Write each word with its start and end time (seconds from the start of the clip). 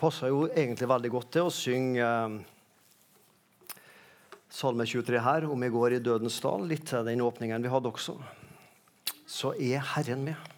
Passer 0.00 0.32
jo 0.32 0.46
egentlig 0.48 0.88
veldig 0.90 1.10
godt 1.12 1.30
til 1.36 1.46
å 1.46 1.52
synge 1.54 2.02
eh, 2.02 2.38
Salme 4.54 4.86
23 4.86 5.18
her, 5.18 5.46
om 5.50 5.60
vi 5.60 5.70
går 5.74 5.96
i 5.96 6.02
Dødens 6.02 6.38
dal. 6.42 6.62
Litt 6.70 6.86
til 6.86 7.06
den 7.06 7.22
åpningen 7.22 7.62
vi 7.62 7.70
hadde 7.70 7.90
også. 7.90 8.14
Så 9.26 9.50
er 9.58 9.82
Herren 9.94 10.22
med. 10.26 10.50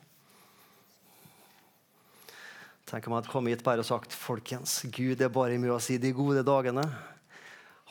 Tenk 2.86 3.09
om 3.09 3.16
jeg 3.16 3.22
hadde 3.22 3.32
kommet 3.32 3.57
hit 3.57 3.64
bare 3.66 3.82
og 3.82 3.88
sagt 3.88 4.12
folkens, 4.14 4.79
Gud 4.95 5.25
er 5.25 5.32
bare 5.32 5.57
med 5.59 5.73
oss 5.75 5.89
i 5.91 5.96
de 5.98 6.12
gode 6.14 6.45
dagene. 6.46 6.84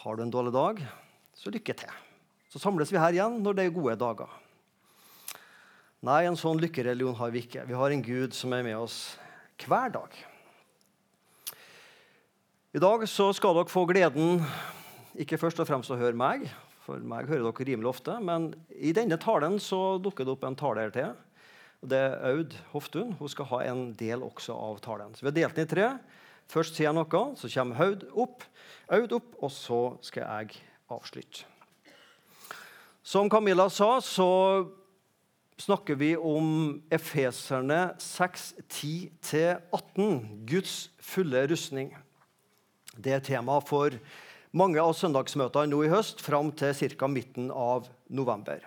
Har 0.05 0.15
du 0.15 0.23
en 0.23 0.33
dårlig 0.33 0.53
dag, 0.55 0.79
så 1.35 1.51
lykke 1.53 1.75
til. 1.81 1.97
Så 2.53 2.61
samles 2.63 2.93
vi 2.93 3.01
her 3.01 3.17
igjen 3.17 3.41
når 3.43 3.57
det 3.57 3.65
er 3.65 3.75
gode 3.75 3.97
dager. 3.99 4.29
Nei, 6.05 6.21
en 6.29 6.37
sånn 6.39 6.61
lykkereligion 6.61 7.17
har 7.17 7.33
vi 7.33 7.43
ikke. 7.43 7.65
Vi 7.67 7.81
har 7.81 7.91
en 7.91 8.05
Gud 8.05 8.37
som 8.37 8.53
er 8.53 8.63
med 8.65 8.77
oss 8.77 9.17
hver 9.65 9.89
dag. 9.97 10.15
I 12.75 12.79
dag 12.83 13.05
så 13.07 13.29
skal 13.31 13.53
dere 13.55 13.71
få 13.71 13.85
gleden 13.87 14.41
ikke 15.23 15.37
først 15.39 15.61
og 15.63 15.67
fremst 15.69 15.93
å 15.93 15.95
høre 15.95 16.17
meg, 16.19 16.41
for 16.83 16.99
meg 16.99 17.29
hører 17.29 17.45
dere 17.45 17.67
rimelig 17.69 17.87
ofte, 17.87 18.17
men 18.19 18.49
i 18.75 18.91
denne 18.91 19.15
talen 19.15 19.55
så 19.63 19.95
dukker 20.03 20.27
det 20.27 20.33
opp 20.33 20.43
en 20.43 20.57
taler 20.59 20.91
til. 20.91 21.13
Det 21.79 22.01
er 22.03 22.17
Aud 22.33 22.57
Hoftun. 22.73 23.13
Hun 23.15 23.31
skal 23.31 23.47
ha 23.53 23.61
en 23.69 23.85
del 23.95 24.25
også 24.27 24.57
av 24.59 24.81
talen. 24.83 25.15
Så 25.15 25.23
Vi 25.23 25.31
har 25.31 25.37
delt 25.37 25.55
den 25.55 25.69
i 25.69 25.71
tre. 25.71 25.87
Først 26.51 26.75
sier 26.75 26.89
jeg 26.89 26.97
noe, 26.97 27.21
så 27.39 27.47
kommer 27.53 27.79
Aud 27.79 28.03
opp, 28.11 28.43
Aud 28.91 29.15
opp, 29.21 29.29
og 29.39 29.53
så 29.55 29.81
skal 30.03 30.27
jeg 30.27 30.59
avslutte. 30.91 31.47
Som 33.07 33.31
Camilla 33.31 33.69
sa, 33.71 34.01
så 34.03 34.67
snakker 35.63 35.95
vi 35.95 36.17
om 36.19 36.81
Efeserne 36.91 37.95
6, 38.03 38.49
10-18, 38.67 40.43
Guds 40.43 40.89
fulle 40.99 41.47
rustning. 41.47 41.95
Det 42.95 43.11
er 43.11 43.23
tema 43.23 43.59
for 43.63 43.95
mange 44.55 44.79
av 44.79 44.93
søndagsmøtene 44.95 45.71
nå 45.71 45.81
i 45.83 45.91
høst 45.91 46.21
fram 46.23 46.51
til 46.55 46.73
ca. 46.95 47.07
midten 47.11 47.51
av 47.51 47.89
november. 48.07 48.63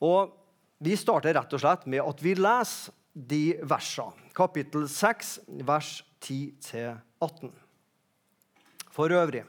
Og 0.00 0.34
Vi 0.78 0.94
starter 0.94 1.34
rett 1.34 1.54
og 1.56 1.58
slett 1.58 1.88
med 1.90 2.04
at 2.06 2.20
vi 2.22 2.36
leser 2.38 2.94
de 3.18 3.58
versene. 3.66 4.14
Kapittel 4.30 4.84
6, 4.86 5.40
vers 5.66 6.04
10-18. 6.22 7.50
For 8.94 9.10
øvrig, 9.10 9.42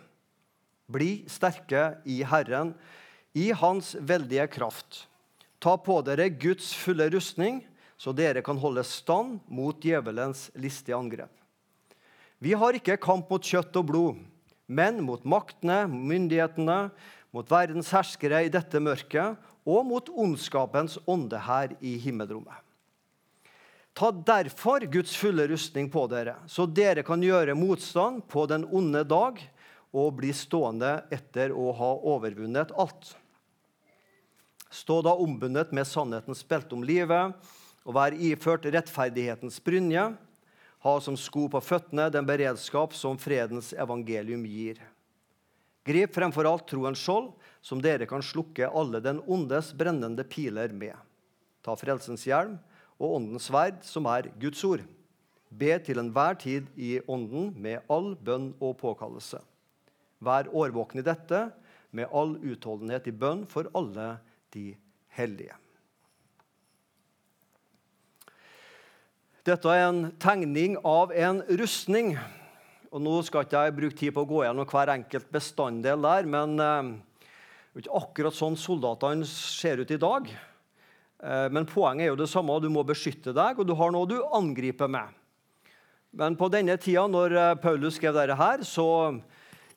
bli 0.89 1.11
sterke 1.29 1.99
i 2.09 2.23
Herren, 2.25 2.73
i 3.37 3.51
Hans 3.53 3.93
veldige 4.01 4.47
kraft. 4.49 5.03
Ta 5.61 5.75
på 5.77 5.99
dere 6.01 6.31
Guds 6.33 6.71
fulle 6.73 7.11
rustning, 7.13 7.61
så 7.93 8.09
dere 8.09 8.41
kan 8.41 8.57
holde 8.57 8.81
stand 8.87 9.37
mot 9.45 9.77
djevelens 9.85 10.47
listige 10.57 10.97
angrep. 10.97 11.38
Vi 12.39 12.53
har 12.55 12.75
ikke 12.77 12.95
kamp 13.03 13.27
mot 13.31 13.43
kjøtt 13.43 13.75
og 13.81 13.87
blod, 13.89 14.19
men 14.71 15.01
mot 15.03 15.25
maktene, 15.27 15.83
myndighetene, 15.91 16.87
mot 17.35 17.51
verdens 17.51 17.91
herskere 17.91 18.45
i 18.45 18.51
dette 18.53 18.79
mørket 18.79 19.35
og 19.67 19.85
mot 19.85 20.07
ondskapens 20.09 20.95
ånde 21.09 21.41
her 21.43 21.75
i 21.83 21.97
himmelrommet. 21.99 22.55
Ta 23.93 24.13
derfor 24.13 24.85
Guds 24.87 25.11
fulle 25.19 25.49
rustning 25.51 25.89
på 25.91 26.05
dere, 26.07 26.37
så 26.47 26.63
dere 26.63 27.03
kan 27.03 27.19
gjøre 27.19 27.57
motstand 27.59 28.23
på 28.31 28.45
den 28.47 28.63
onde 28.63 29.03
dag 29.03 29.41
og 29.91 30.13
bli 30.21 30.31
stående 30.31 31.01
etter 31.11 31.51
å 31.51 31.73
ha 31.75 31.89
overvunnet 32.13 32.71
alt. 32.79 33.11
Stå 34.71 35.01
da 35.03 35.11
ombundet 35.17 35.73
med 35.75 35.89
sannhetens 35.89 36.45
belte 36.47 36.77
om 36.77 36.85
livet 36.87 37.35
og 37.83 37.95
vær 37.97 38.15
iført 38.15 38.69
rettferdighetens 38.69 39.57
brynje 39.65 40.11
ha 40.79 40.93
som 41.03 41.17
sko 41.19 41.47
på 41.51 41.59
føttene 41.63 42.07
den 42.13 42.27
beredskap 42.27 42.95
som 42.95 43.19
fredens 43.19 43.73
evangelium 43.73 44.45
gir. 44.47 44.79
Grip 45.87 46.13
fremfor 46.15 46.47
alt 46.47 46.67
troens 46.69 47.01
skjold, 47.01 47.31
som 47.61 47.81
dere 47.83 48.07
kan 48.07 48.23
slukke 48.23 48.67
alle 48.67 49.01
den 49.03 49.19
ondes 49.27 49.73
brennende 49.75 50.23
piler 50.27 50.71
med. 50.75 50.95
Ta 51.65 51.75
frelsens 51.79 52.25
hjelm 52.27 52.57
og 52.99 53.17
åndens 53.17 53.49
sverd, 53.49 53.81
som 53.83 54.07
er 54.11 54.29
Guds 54.39 54.63
ord. 54.67 54.83
Be 55.49 55.73
til 55.83 55.99
enhver 55.99 56.37
tid 56.39 56.67
i 56.77 56.99
ånden 57.09 57.53
med 57.57 57.87
all 57.91 58.13
bønn 58.15 58.51
og 58.59 58.77
påkallelse. 58.79 59.41
Vær 60.19 60.51
årvåken 60.51 61.01
i 61.01 61.07
dette 61.07 61.47
med 61.95 62.11
all 62.13 62.35
utholdenhet 62.43 63.07
i 63.09 63.15
bønn 63.15 63.47
for 63.49 63.71
alle 63.73 64.11
de 64.53 64.73
hellige. 65.15 65.55
Dette 69.49 69.71
er 69.73 69.87
en 69.87 70.01
tegning 70.21 70.75
av 70.85 71.09
en 71.15 71.39
rustning. 71.57 72.11
Og 72.93 73.01
Nå 73.01 73.15
skal 73.25 73.47
ikke 73.47 73.63
jeg 73.65 73.73
bruke 73.79 73.97
tid 73.97 74.13
på 74.13 74.21
å 74.21 74.29
gå 74.29 74.43
gjennom 74.43 74.67
hver 74.69 74.91
enkelt 74.93 75.31
bestanddel 75.33 76.03
der, 76.05 76.27
men 76.29 76.53
eh, 76.61 76.91
det 77.73 77.79
er 77.79 77.87
ikke 77.87 78.01
akkurat 78.03 78.37
sånn 78.37 78.57
soldatene 78.59 79.25
ser 79.25 79.81
ut 79.81 79.95
i 79.95 79.97
dag. 79.97 80.29
Eh, 80.29 81.47
men 81.55 81.65
poenget 81.69 82.05
er 82.05 82.11
jo 82.11 82.19
det 82.19 82.29
samme. 82.29 82.59
Du 82.61 82.69
må 82.69 82.85
beskytte 82.85 83.33
deg, 83.33 83.57
og 83.57 83.65
du 83.65 83.73
har 83.79 83.95
noe 83.95 84.11
du 84.11 84.19
angriper 84.37 84.91
med. 84.91 85.17
Men 86.21 86.37
på 86.37 86.51
denne 86.53 86.77
tida, 86.77 87.07
når 87.09 87.37
eh, 87.39 87.57
Paulus 87.63 87.97
skrev 87.97 88.19
dette 88.19 88.37
her, 88.37 88.61
så, 88.67 88.85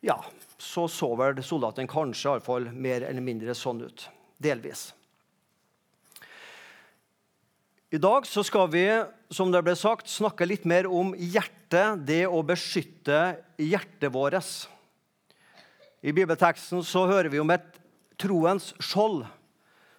ja, 0.05 0.19
så 0.61 0.85
så 0.85 1.15
vel 1.17 1.41
soldatene 1.41 1.89
kanskje 1.89 2.29
i 2.29 2.35
alle 2.35 2.45
fall 2.45 2.69
mer 2.77 3.09
eller 3.09 3.25
mindre 3.25 3.57
sånn 3.57 3.87
ut. 3.87 4.11
Delvis. 4.37 4.91
I 7.93 7.99
dag 8.01 8.25
så 8.25 8.41
skal 8.41 8.71
vi 8.73 8.87
som 9.29 9.51
det 9.53 9.61
ble 9.67 9.75
sagt, 9.77 10.09
snakke 10.09 10.47
litt 10.49 10.63
mer 10.65 10.87
om 10.89 11.11
hjertet, 11.13 12.01
det 12.09 12.23
å 12.25 12.39
beskytte 12.41 13.19
hjertet 13.61 14.09
vårt. 14.15 14.49
I 16.01 16.15
bibelteksten 16.17 16.81
så 16.89 17.03
hører 17.11 17.29
vi 17.29 17.43
om 17.43 17.53
et 17.53 17.77
troens 18.17 18.71
skjold 18.81 19.27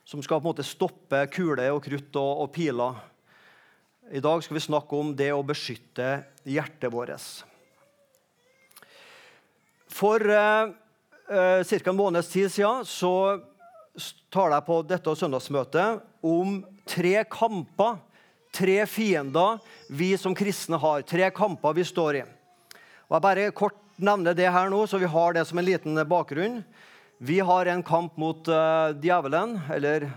som 0.10 0.26
skal 0.26 0.42
på 0.42 0.48
en 0.48 0.50
måte 0.56 0.66
stoppe 0.66 1.22
kuler 1.36 1.70
og 1.76 1.84
krutt 1.86 2.18
og, 2.18 2.42
og 2.48 2.50
piler. 2.56 2.98
I 4.10 4.26
dag 4.26 4.42
skal 4.42 4.58
vi 4.58 4.66
snakke 4.66 4.98
om 4.98 5.14
det 5.14 5.30
å 5.30 5.46
beskytte 5.46 6.24
hjertet 6.50 6.90
vårt. 6.90 7.30
For 9.94 10.34
eh, 10.34 10.74
eh, 11.30 11.62
ca. 11.62 11.94
en 11.94 12.02
måneds 12.02 12.34
tid 12.34 12.50
siden 12.58 12.90
så 12.90 13.14
taler 14.34 14.58
jeg 14.58 14.66
på 14.68 14.80
dette 14.90 15.14
søndagsmøtet 15.18 16.02
om 16.26 16.58
tre 16.90 17.22
kamper, 17.30 18.00
tre 18.54 18.84
fiender 18.90 19.62
vi 19.90 20.14
som 20.18 20.36
kristne 20.38 20.80
har. 20.82 21.06
Tre 21.06 21.30
kamper 21.34 21.76
vi 21.78 21.86
står 21.86 22.22
i. 22.22 22.24
Og 23.10 23.18
Jeg 23.18 23.26
bare 23.26 23.52
kort 23.54 23.78
nevner 24.02 24.34
det 24.34 24.50
her 24.50 24.72
nå, 24.74 24.86
så 24.90 24.98
vi 24.98 25.10
har 25.10 25.36
det 25.36 25.46
som 25.46 25.60
en 25.62 25.68
liten 25.68 26.02
bakgrunn. 26.10 26.64
Vi 27.22 27.40
har 27.40 27.70
en 27.70 27.84
kamp 27.86 28.18
mot 28.18 28.48
uh, 28.50 28.92
djevelen, 28.98 29.60
eller 29.72 30.10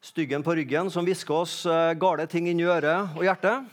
styggen 0.00 0.42
på 0.42 0.56
ryggen, 0.56 0.90
som 0.90 1.04
hvisker 1.04 1.36
oss 1.44 1.60
uh, 1.68 1.92
gale 1.92 2.26
ting 2.26 2.48
inni 2.48 2.64
øret 2.64 3.12
og 3.14 3.24
hjertet. 3.26 3.68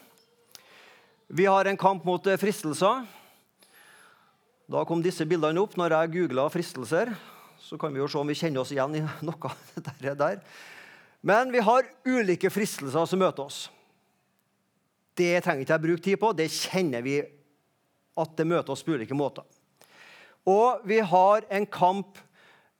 Vi 1.32 1.48
har 1.48 1.66
en 1.66 1.80
kamp 1.80 2.04
mot 2.06 2.28
uh, 2.28 2.38
fristelser. 2.40 3.08
Da 4.72 4.84
kom 4.88 5.02
disse 5.04 5.26
bildene 5.28 5.64
opp 5.64 5.78
når 5.80 5.96
jeg 5.96 6.16
googla 6.18 6.50
fristelser. 6.52 7.16
Så 7.62 7.78
kan 7.78 7.94
vi 7.94 8.02
jo 8.02 8.08
se 8.10 8.18
om 8.20 8.28
vi 8.28 8.36
kjenner 8.38 8.64
oss 8.64 8.74
igjen 8.74 8.98
i 8.98 9.04
noe 9.28 9.54
der. 9.78 10.16
der. 10.18 10.42
Men 11.22 11.52
vi 11.54 11.62
har 11.62 11.88
ulike 12.08 12.50
fristelser 12.50 13.06
som 13.06 13.22
møter 13.22 13.46
oss. 13.46 13.62
Det 15.18 15.38
trenger 15.44 15.64
ikke 15.64 15.76
jeg 15.76 15.86
bruke 15.86 16.06
tid 16.06 16.20
på. 16.22 16.32
Det 16.34 16.50
kjenner 16.50 17.06
vi 17.06 17.20
at 18.22 18.36
det 18.38 18.48
møter 18.50 18.74
oss 18.74 18.84
på 18.84 18.96
ulike 18.98 19.16
måter. 19.18 19.46
Og 20.50 20.82
vi 20.90 20.98
har 21.06 21.46
en 21.54 21.68
kamp 21.70 22.18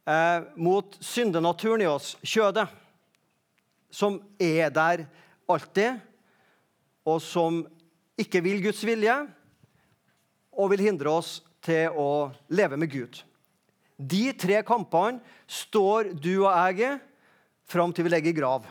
eh, 0.10 0.42
mot 0.58 0.98
syndenaturen 0.98 1.84
i 1.86 1.90
oss, 1.90 2.16
kjødet, 2.26 2.66
som 3.94 4.18
er 4.42 4.72
der 4.74 5.06
alltid, 5.52 6.00
og 7.06 7.22
som 7.22 7.62
ikke 8.18 8.42
vil 8.42 8.64
Guds 8.66 8.82
vilje, 8.88 9.14
og 10.52 10.74
vil 10.74 10.88
hindre 10.90 11.14
oss 11.14 11.40
til 11.62 11.94
å 11.94 12.32
leve 12.50 12.80
med 12.82 12.90
Gud. 12.92 13.22
De 14.02 14.32
tre 14.34 14.62
kampene 14.66 15.22
står 15.46 16.14
du 16.18 16.34
og 16.42 16.50
jeg 16.50 16.82
i 16.82 16.92
fram 17.72 17.94
til 17.94 18.08
vi 18.08 18.14
legger 18.14 18.36
grav. 18.36 18.66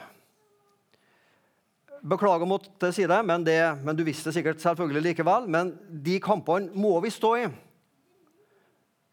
Beklager 2.00 2.46
å 2.46 2.48
måtte 2.48 2.90
si 2.96 3.04
det 3.08 3.20
men, 3.28 3.44
det, 3.44 3.60
men 3.84 3.96
du 3.96 4.02
visste 4.06 4.30
det 4.30 4.38
sikkert 4.38 4.62
selvfølgelig 4.62 5.10
likevel. 5.10 5.48
Men 5.52 5.74
de 5.88 6.16
kampene 6.24 6.72
må 6.74 6.96
vi 7.04 7.12
stå 7.12 7.32
i 7.38 7.48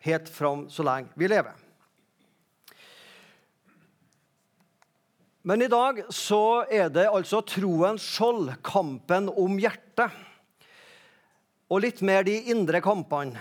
helt 0.08 0.30
fram 0.31 0.68
så 0.72 0.86
lenge 0.88 1.12
vi 1.19 1.30
lever. 1.30 1.56
Men 5.48 5.64
i 5.64 5.69
dag 5.72 6.02
så 6.12 6.66
er 6.68 6.90
det 6.92 7.06
altså 7.08 7.40
troens 7.48 8.04
skjold, 8.04 8.50
kampen 8.68 9.30
om 9.31 9.56
hjertet. 9.62 10.12
Og 11.72 11.86
litt 11.86 12.02
mer 12.04 12.25
de 12.28 12.36
indre 12.52 12.81
kampene. 12.84 13.40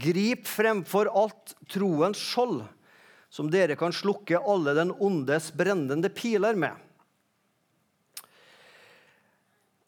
Grip 0.00 0.48
fremfor 0.48 1.10
alt 1.12 1.54
troens 1.70 2.20
skjold 2.20 2.62
som 3.34 3.48
dere 3.50 3.74
kan 3.78 3.94
slukke 3.94 4.38
alle 4.38 4.76
den 4.76 4.92
ondes 5.02 5.50
brennende 5.56 6.10
piler 6.14 6.54
med. 6.54 6.76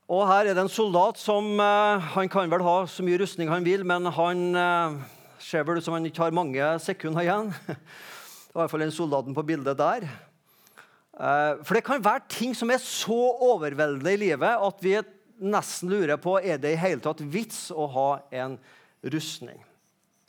Og 0.07 0.23
her 0.27 0.47
er 0.47 0.55
det 0.55 0.63
en 0.63 0.71
soldat 0.71 1.19
som 1.19 1.59
eh, 1.59 2.05
Han 2.15 2.31
kan 2.31 2.51
vel 2.51 2.63
ha 2.63 2.77
så 2.87 3.03
mye 3.03 3.19
rustning 3.19 3.51
han 3.51 3.67
vil, 3.67 3.83
men 3.87 4.07
han 4.15 4.43
eh, 4.55 4.99
ser 5.43 5.67
vel 5.67 5.81
ut 5.81 5.87
som 5.87 5.97
han 5.97 6.07
ikke 6.07 6.23
har 6.23 6.35
mange 6.35 6.71
sekunder 6.83 7.27
igjen. 7.27 7.51
Det 7.67 7.75
var 8.55 8.61
i 8.61 8.65
hvert 8.65 8.75
fall 8.75 8.87
den 8.87 8.95
soldaten 8.95 9.35
på 9.35 9.47
bildet 9.47 9.79
der. 9.79 10.07
Eh, 10.07 11.53
for 11.67 11.75
det 11.75 11.85
kan 11.87 12.03
være 12.03 12.27
ting 12.31 12.55
som 12.55 12.71
er 12.71 12.83
så 12.83 13.19
overveldende 13.51 14.15
i 14.15 14.23
livet 14.29 14.67
at 14.71 14.83
vi 14.85 14.95
nesten 15.43 15.91
lurer 15.91 16.19
på 16.23 16.39
er 16.39 16.63
det 16.63 16.75
i 16.77 16.81
hele 16.81 17.03
tatt 17.03 17.23
vits 17.23 17.69
å 17.75 17.91
ha 17.91 18.11
en 18.43 18.59
rustning. 19.03 19.59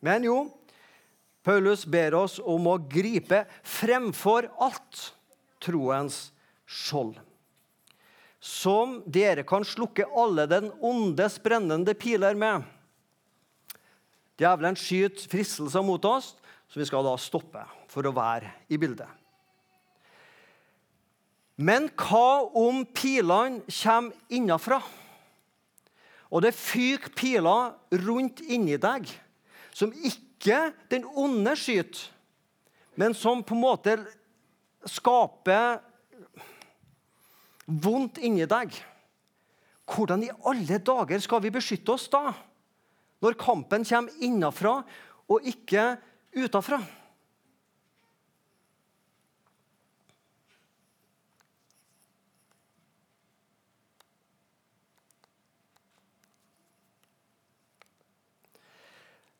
Men 0.08 0.24
jo, 0.24 0.40
Paulus 1.44 1.84
ber 1.88 2.16
oss 2.16 2.40
om 2.40 2.72
å 2.72 2.80
gripe 2.80 3.44
fremfor 3.68 4.48
alt 4.64 5.08
troens 5.64 6.30
skjold 6.64 7.20
som 8.48 9.00
dere 9.10 9.44
kan 9.48 9.66
slukke 9.66 10.06
alle 10.16 10.46
den 10.50 10.70
ondes 10.86 11.38
brennende 11.44 11.94
piler 11.98 12.38
med. 12.38 12.64
Djevelen 14.38 14.78
skyter 14.78 15.30
fristelser 15.32 15.84
mot 15.86 16.04
oss, 16.06 16.36
som 16.70 16.82
vi 16.82 16.88
skal 16.88 17.06
da 17.06 17.16
stoppe 17.20 17.64
for 17.90 18.06
å 18.06 18.14
være 18.16 18.52
i 18.70 18.78
bildet. 18.80 19.10
Men 21.58 21.90
hva 21.98 22.46
om 22.54 22.84
pilene 22.86 23.66
kommer 23.66 24.14
innafra? 24.30 24.78
Og 26.30 26.44
det 26.44 26.54
fyker 26.54 27.16
piler 27.18 27.74
rundt 28.06 28.44
inni 28.46 28.78
deg 28.78 29.10
som 29.78 29.94
ikke 29.94 30.72
den 30.90 31.06
onde 31.06 31.54
skyter, 31.60 32.08
men 32.98 33.14
som 33.14 33.44
på 33.46 33.54
en 33.54 33.62
måte 33.62 33.94
skaper 34.90 35.78
vondt 37.68 38.18
inni 38.24 38.48
deg. 38.50 38.74
Hvordan 39.88 40.24
i 40.26 40.34
alle 40.50 40.80
dager 40.84 41.22
skal 41.22 41.44
vi 41.44 41.54
beskytte 41.54 41.94
oss 41.94 42.08
da? 42.10 42.32
Når 43.22 43.38
kampen 43.40 43.86
kommer 43.88 44.24
innafra 44.24 44.80
og 45.30 45.46
ikke 45.46 45.94
utafra? 46.38 46.82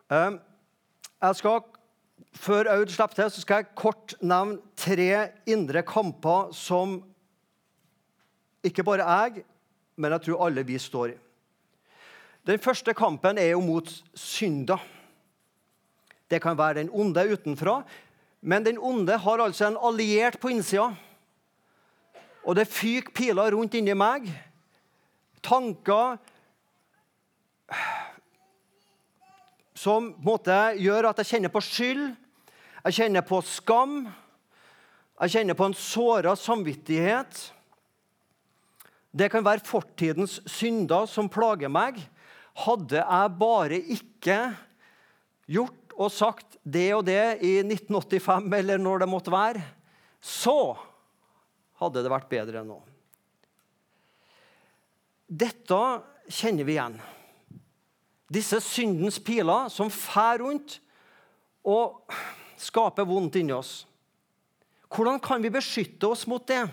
Jeg 0.10 1.36
skal, 1.36 1.62
Før 2.38 2.70
Aud 2.70 2.92
slipper 2.92 3.16
til, 3.16 3.30
så 3.32 3.42
skal 3.42 3.62
jeg 3.62 3.76
kort 3.76 4.14
nevne 4.22 4.60
tre 4.78 5.30
indre 5.50 5.82
kamper 5.86 6.52
som 6.54 7.00
ikke 8.64 8.84
bare 8.84 9.06
jeg, 9.06 9.44
men 9.98 10.12
jeg 10.12 10.22
tror 10.26 10.46
alle 10.46 10.64
vi 10.66 10.78
står 10.78 11.14
i. 11.14 11.18
Den 12.48 12.60
første 12.60 12.94
kampen 12.94 13.38
er 13.38 13.52
jo 13.52 13.62
mot 13.62 13.90
synda. 14.16 14.78
Det 16.30 16.42
kan 16.42 16.58
være 16.58 16.80
den 16.80 16.90
onde 16.94 17.26
utenfra, 17.34 17.82
men 18.42 18.66
den 18.66 18.78
onde 18.78 19.18
har 19.18 19.44
altså 19.44 19.68
en 19.68 19.80
alliert 19.82 20.40
på 20.40 20.52
innsida. 20.54 20.92
Og 22.44 22.56
det 22.56 22.68
fyker 22.68 23.12
piler 23.12 23.52
rundt 23.52 23.76
inni 23.76 23.96
meg. 23.98 24.30
Tanker 25.44 26.18
som 29.78 30.10
på 30.16 30.20
en 30.20 30.26
måte 30.26 30.56
gjør 30.82 31.12
at 31.12 31.22
jeg 31.22 31.36
kjenner 31.36 31.54
på 31.54 31.62
skyld, 31.62 32.08
jeg 32.88 32.98
kjenner 32.98 33.26
på 33.26 33.42
skam, 33.46 34.00
jeg 35.22 35.34
kjenner 35.34 35.58
på 35.58 35.68
en 35.68 35.76
såra 35.78 36.34
samvittighet. 36.38 37.40
Det 39.18 39.30
kan 39.34 39.46
være 39.46 39.66
fortidens 39.66 40.38
synder 40.50 41.08
som 41.10 41.30
plager 41.30 41.72
meg. 41.74 42.00
Hadde 42.58 43.02
jeg 43.02 43.34
bare 43.40 43.80
ikke 43.98 44.38
gjort 45.50 45.96
og 45.98 46.14
sagt 46.14 46.60
det 46.62 46.92
og 46.94 47.06
det 47.08 47.40
i 47.46 47.58
1985, 47.64 48.52
eller 48.60 48.82
når 48.82 49.04
det 49.04 49.10
måtte 49.10 49.34
være, 49.34 49.64
så 50.22 50.78
hadde 51.82 52.04
det 52.06 52.14
vært 52.14 52.30
bedre 52.30 52.62
enn 52.62 52.72
nå. 52.72 52.80
Dette 55.28 55.82
kjenner 56.32 56.68
vi 56.68 56.78
igjen. 56.78 57.00
Disse 58.28 58.60
syndens 58.64 59.20
piler 59.24 59.70
som 59.72 59.92
fær 59.94 60.42
rundt 60.44 60.80
og 61.68 62.02
skaper 62.60 63.08
vondt 63.08 63.40
inni 63.40 63.56
oss. 63.56 63.86
Hvordan 64.92 65.20
kan 65.24 65.44
vi 65.44 65.52
beskytte 65.52 66.08
oss 66.08 66.26
mot 66.28 66.44
det? 66.48 66.66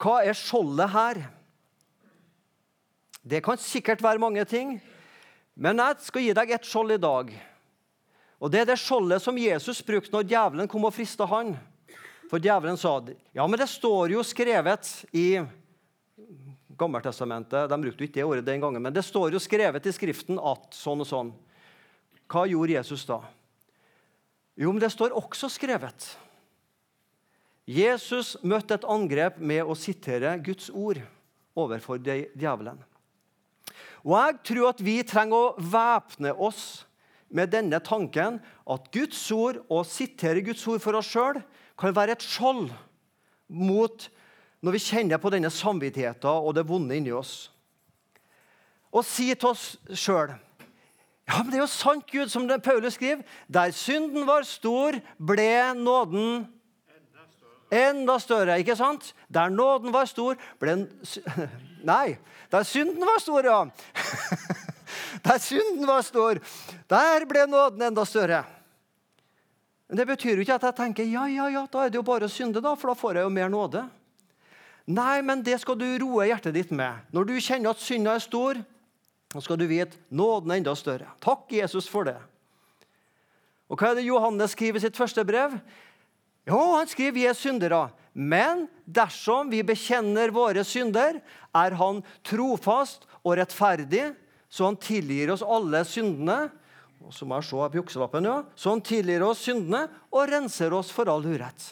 Hva 0.00 0.20
er 0.24 0.36
skjoldet 0.36 0.92
her? 0.94 1.22
Det 3.20 3.42
kan 3.44 3.60
sikkert 3.60 4.00
være 4.02 4.20
mange 4.20 4.44
ting, 4.48 4.78
men 5.54 5.80
jeg 5.82 6.00
skal 6.06 6.24
gi 6.24 6.36
deg 6.36 6.52
et 6.56 6.68
skjold 6.68 6.96
i 6.96 7.00
dag. 7.00 7.32
Og 8.40 8.48
Det 8.48 8.62
er 8.62 8.70
det 8.70 8.78
skjoldet 8.80 9.20
som 9.20 9.36
Jesus 9.36 9.82
brukte 9.84 10.14
når 10.14 10.24
djevelen 10.24 10.68
kom 10.68 10.86
og 10.88 10.94
frista 10.96 11.26
han. 11.28 11.52
For 12.30 12.40
djevelen 12.40 12.78
sa 12.80 12.94
ja, 13.34 13.44
men 13.44 13.58
det 13.58 13.68
står 13.68 14.14
jo 14.14 14.22
skrevet 14.24 14.88
i 15.12 15.42
Gammeltestamentet. 16.80 17.68
De 17.68 17.78
brukte 17.82 18.02
jo 18.02 18.08
ikke 18.08 18.18
det 18.18 18.26
ordet 18.26 18.46
den 18.48 18.62
gangen, 18.62 18.82
men 18.82 18.94
det 18.96 19.04
står 19.04 19.34
jo 19.34 19.42
skrevet 19.42 19.86
i 19.86 19.92
Skriften 19.94 20.40
at 20.40 20.72
sånn 20.76 21.04
og 21.04 21.08
sånn. 21.08 21.30
Hva 22.30 22.46
gjorde 22.48 22.78
Jesus 22.78 23.04
da? 23.08 23.20
Jo, 24.56 24.72
men 24.72 24.82
det 24.82 24.92
står 24.92 25.14
også 25.16 25.48
skrevet 25.52 26.10
Jesus 27.70 28.34
møtte 28.42 28.74
et 28.74 28.86
angrep 28.88 29.36
med 29.38 29.62
å 29.62 29.76
sitere 29.78 30.32
Guds 30.42 30.70
ord 30.74 30.98
overfor 31.58 32.00
djevelen. 32.02 32.80
Og 34.02 34.16
Jeg 34.16 34.38
tror 34.48 34.70
at 34.72 34.80
vi 34.82 34.96
trenger 35.06 35.36
å 35.36 35.54
væpne 35.60 36.32
oss 36.34 36.84
med 37.30 37.52
denne 37.52 37.78
tanken 37.84 38.40
at 38.66 38.88
Guds 38.94 39.20
ord 39.30 39.60
og 39.68 39.86
sitere 39.86 40.42
Guds 40.42 40.64
ord 40.66 40.82
for 40.82 40.98
oss 40.98 41.10
sjøl 41.12 41.38
kan 41.78 41.94
være 41.94 42.16
et 42.16 42.26
skjold 42.26 42.72
mot 43.46 44.08
når 44.60 44.76
vi 44.76 44.82
kjenner 44.84 45.20
på 45.20 45.32
denne 45.32 45.50
samvittigheten 45.52 46.28
og 46.28 46.54
det 46.56 46.66
vonde 46.68 46.96
inni 46.96 47.12
oss. 47.16 47.50
Og 48.90 49.04
si 49.06 49.30
til 49.34 49.52
oss 49.52 49.74
sjøl 49.94 50.36
ja, 51.30 51.44
men 51.44 51.52
det 51.52 51.60
er 51.60 51.62
jo 51.62 51.70
sant, 51.70 52.08
Gud, 52.10 52.26
som 52.26 52.48
Paulus 52.58 52.96
skriver. 52.96 53.20
Der 53.46 53.70
synden 53.70 54.24
var 54.26 54.42
stor, 54.42 54.96
ble 55.14 55.74
nåden 55.78 56.48
Enda 57.70 58.16
større, 58.18 58.56
ikke 58.58 58.74
sant? 58.74 59.12
Der 59.30 59.46
nåden 59.48 59.92
var 59.94 60.08
stor, 60.10 60.34
ble 60.58 60.72
en 60.74 60.88
Nei, 61.86 62.18
der 62.50 62.66
synden 62.66 63.06
var 63.06 63.20
stor, 63.22 63.46
ja. 63.46 63.60
Der 65.26 65.38
synden 65.38 65.86
var 65.86 66.02
stor, 66.02 66.40
der 66.90 67.24
ble 67.30 67.44
nåden 67.46 67.82
enda 67.82 68.04
større. 68.04 68.42
Men 69.88 69.96
Det 69.96 70.06
betyr 70.06 70.34
jo 70.34 70.42
ikke 70.42 70.58
at 70.58 70.66
jeg 70.66 70.76
tenker 70.76 71.06
ja, 71.06 71.28
ja, 71.30 71.46
ja, 71.50 71.62
da 71.70 71.84
er 71.84 71.90
det 71.90 71.98
jo 71.98 72.06
bare 72.06 72.26
å 72.26 72.30
synde, 72.30 72.62
da, 72.62 72.74
for 72.74 72.90
da 72.90 72.98
får 72.98 73.20
jeg 73.20 73.26
jo 73.26 73.32
mer 73.34 73.50
nåde. 73.50 73.84
Nei, 74.90 75.20
men 75.22 75.44
det 75.46 75.60
skal 75.62 75.78
du 75.78 75.86
roe 76.02 76.26
hjertet 76.26 76.56
ditt 76.56 76.70
med. 76.74 77.04
Når 77.14 77.28
du 77.28 77.36
kjenner 77.38 77.70
at 77.70 77.82
synda 77.82 78.16
er 78.16 78.24
stor, 78.24 78.58
så 79.30 79.42
skal 79.44 79.60
du 79.60 79.68
vite 79.70 79.98
nåden 80.10 80.50
er 80.50 80.58
enda 80.58 80.74
større. 80.74 81.12
Takk, 81.22 81.46
Jesus, 81.54 81.86
for 81.90 82.08
det. 82.08 82.18
Og 83.70 83.78
Hva 83.78 83.92
er 83.92 84.00
det 84.00 84.08
Johannes 84.08 84.56
skriver 84.56 84.80
i 84.80 84.82
sitt 84.82 84.98
første 84.98 85.22
brev? 85.26 85.54
Jo, 86.48 86.58
han 86.74 86.90
skriver 86.90 87.14
vi 87.14 87.26
er 87.30 87.38
syndere. 87.38 87.84
Men 88.12 88.66
dersom 88.82 89.52
vi 89.52 89.62
bekjenner 89.62 90.32
våre 90.34 90.64
synder, 90.66 91.20
er 91.54 91.76
han 91.78 92.02
trofast 92.26 93.06
og 93.22 93.36
rettferdig, 93.38 94.08
så 94.50 94.66
han 94.66 94.80
tilgir 94.82 95.30
oss 95.30 95.46
alle 95.46 95.84
syndene. 95.86 96.48
Og 97.06 97.14
så 97.14 97.28
må 97.28 97.38
jeg 97.38 97.46
se 97.52 97.68
på 97.70 97.78
jukselappen, 97.78 98.26
ja. 98.26 98.40
Så 98.58 98.74
han 98.74 98.82
tilgir 98.82 99.22
oss 99.22 99.44
syndene 99.46 99.86
og 100.10 100.26
renser 100.32 100.74
oss 100.74 100.90
for 100.90 101.08
all 101.12 101.22
urett. 101.22 101.70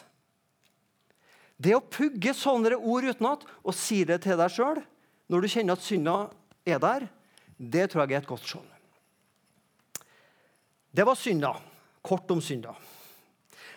Det 1.59 1.75
å 1.75 1.83
pugge 1.83 2.33
sånne 2.35 2.77
ord 2.77 3.09
utenat 3.09 3.43
og 3.61 3.75
si 3.75 4.05
det 4.07 4.21
til 4.23 4.39
deg 4.39 4.53
sjøl 4.53 4.79
når 5.29 5.43
du 5.43 5.51
kjenner 5.51 5.75
at 5.75 5.85
synda 5.85 6.15
er 6.65 6.79
der, 6.81 7.07
det 7.59 7.89
tror 7.91 8.05
jeg 8.05 8.15
er 8.15 8.23
et 8.23 8.29
godt 8.29 8.47
skjold. 8.47 8.69
Det 10.95 11.05
var 11.05 11.19
synda. 11.19 11.51
Kort 12.01 12.31
om 12.31 12.39
synda. 12.41 12.71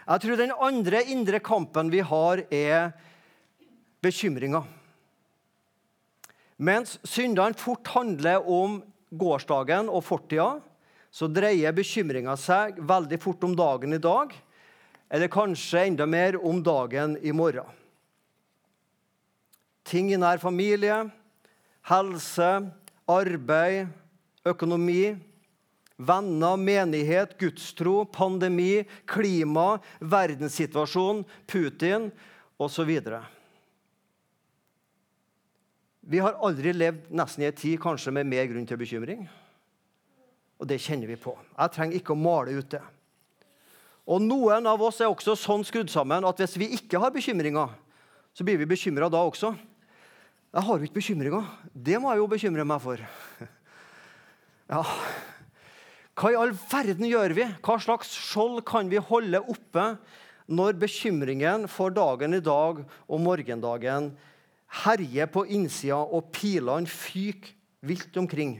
Jeg 0.06 0.22
tror 0.22 0.38
den 0.38 0.54
andre 0.54 1.02
indre 1.10 1.42
kampen 1.42 1.90
vi 1.92 2.00
har, 2.06 2.44
er 2.50 2.94
bekymringa. 4.02 4.62
Mens 6.62 6.96
syndene 7.06 7.58
fort 7.58 7.90
handler 7.94 8.46
om 8.46 8.80
gårsdagen 9.10 9.90
og 9.90 10.04
fortida, 10.06 10.60
så 11.12 11.28
dreier 11.28 11.74
bekymringa 11.76 12.36
seg 12.40 12.78
veldig 12.88 13.18
fort 13.20 13.44
om 13.44 13.56
dagen 13.58 13.92
i 13.92 14.00
dag, 14.02 14.32
eller 15.12 15.28
kanskje 15.28 15.86
enda 15.86 16.06
mer 16.08 16.38
om 16.40 16.62
dagen 16.64 17.18
i 17.20 17.32
morgen. 17.36 17.68
Ting 19.84 20.12
i 20.12 20.16
nær 20.16 20.40
familie, 20.40 21.02
helse, 21.90 22.48
arbeid, 23.10 23.90
økonomi 24.48 25.12
Venner, 26.02 26.56
menighet, 26.56 27.36
gudstro, 27.38 28.04
pandemi, 28.04 28.84
klima, 29.06 29.78
verdenssituasjon, 30.00 31.24
Putin 31.46 32.10
osv. 32.58 32.90
Vi 36.00 36.18
har 36.18 36.40
aldri 36.42 36.72
levd 36.74 37.12
nesten 37.14 37.44
i 37.44 37.50
en 37.50 37.60
tid 37.60 37.78
kanskje 37.82 38.14
med 38.16 38.26
mer 38.26 38.48
grunn 38.50 38.66
til 38.66 38.80
bekymring. 38.80 39.28
Og 40.58 40.66
det 40.70 40.80
kjenner 40.82 41.10
vi 41.10 41.20
på. 41.20 41.36
Jeg 41.54 41.74
trenger 41.76 42.00
ikke 42.00 42.16
å 42.16 42.18
male 42.18 42.56
ut 42.58 42.72
det. 42.74 42.82
Og 44.08 44.22
noen 44.22 44.66
av 44.66 44.82
oss 44.82 45.00
er 45.00 45.10
også 45.10 45.36
sånn 45.38 45.62
skrudd 45.66 45.90
sammen 45.92 46.26
at 46.26 46.40
hvis 46.42 46.56
vi 46.58 46.72
ikke 46.78 47.00
har 47.02 47.12
bekymringer, 47.14 47.70
så 48.34 48.46
blir 48.46 48.58
vi 48.58 48.66
bekymra 48.68 49.10
da 49.12 49.20
også. 49.22 49.52
Jeg 50.52 50.66
har 50.66 50.78
jo 50.78 50.88
ikke 50.88 50.98
bekymringer. 50.98 51.46
Det 51.72 52.00
må 52.00 52.10
jeg 52.12 52.20
jo 52.22 52.30
bekymre 52.34 52.68
meg 52.68 52.82
for. 52.84 53.02
Ja. 54.72 54.80
Hva 56.16 56.30
i 56.32 56.36
all 56.38 56.52
verden 56.54 57.04
gjør 57.04 57.34
vi? 57.36 57.44
Hva 57.60 57.74
slags 57.82 58.08
skjold 58.14 58.62
kan 58.64 58.88
vi 58.88 59.00
holde 59.04 59.42
oppe 59.52 59.82
når 60.48 60.78
bekymringen 60.80 61.66
for 61.68 61.92
dagen 61.92 62.38
i 62.38 62.40
dag 62.40 62.80
og 62.80 63.20
morgendagen 63.20 64.10
herjer 64.84 65.28
på 65.34 65.44
innsida 65.52 65.98
og 66.00 66.30
pilene 66.32 66.88
fyker 66.88 67.52
vilt 67.84 68.16
omkring? 68.16 68.54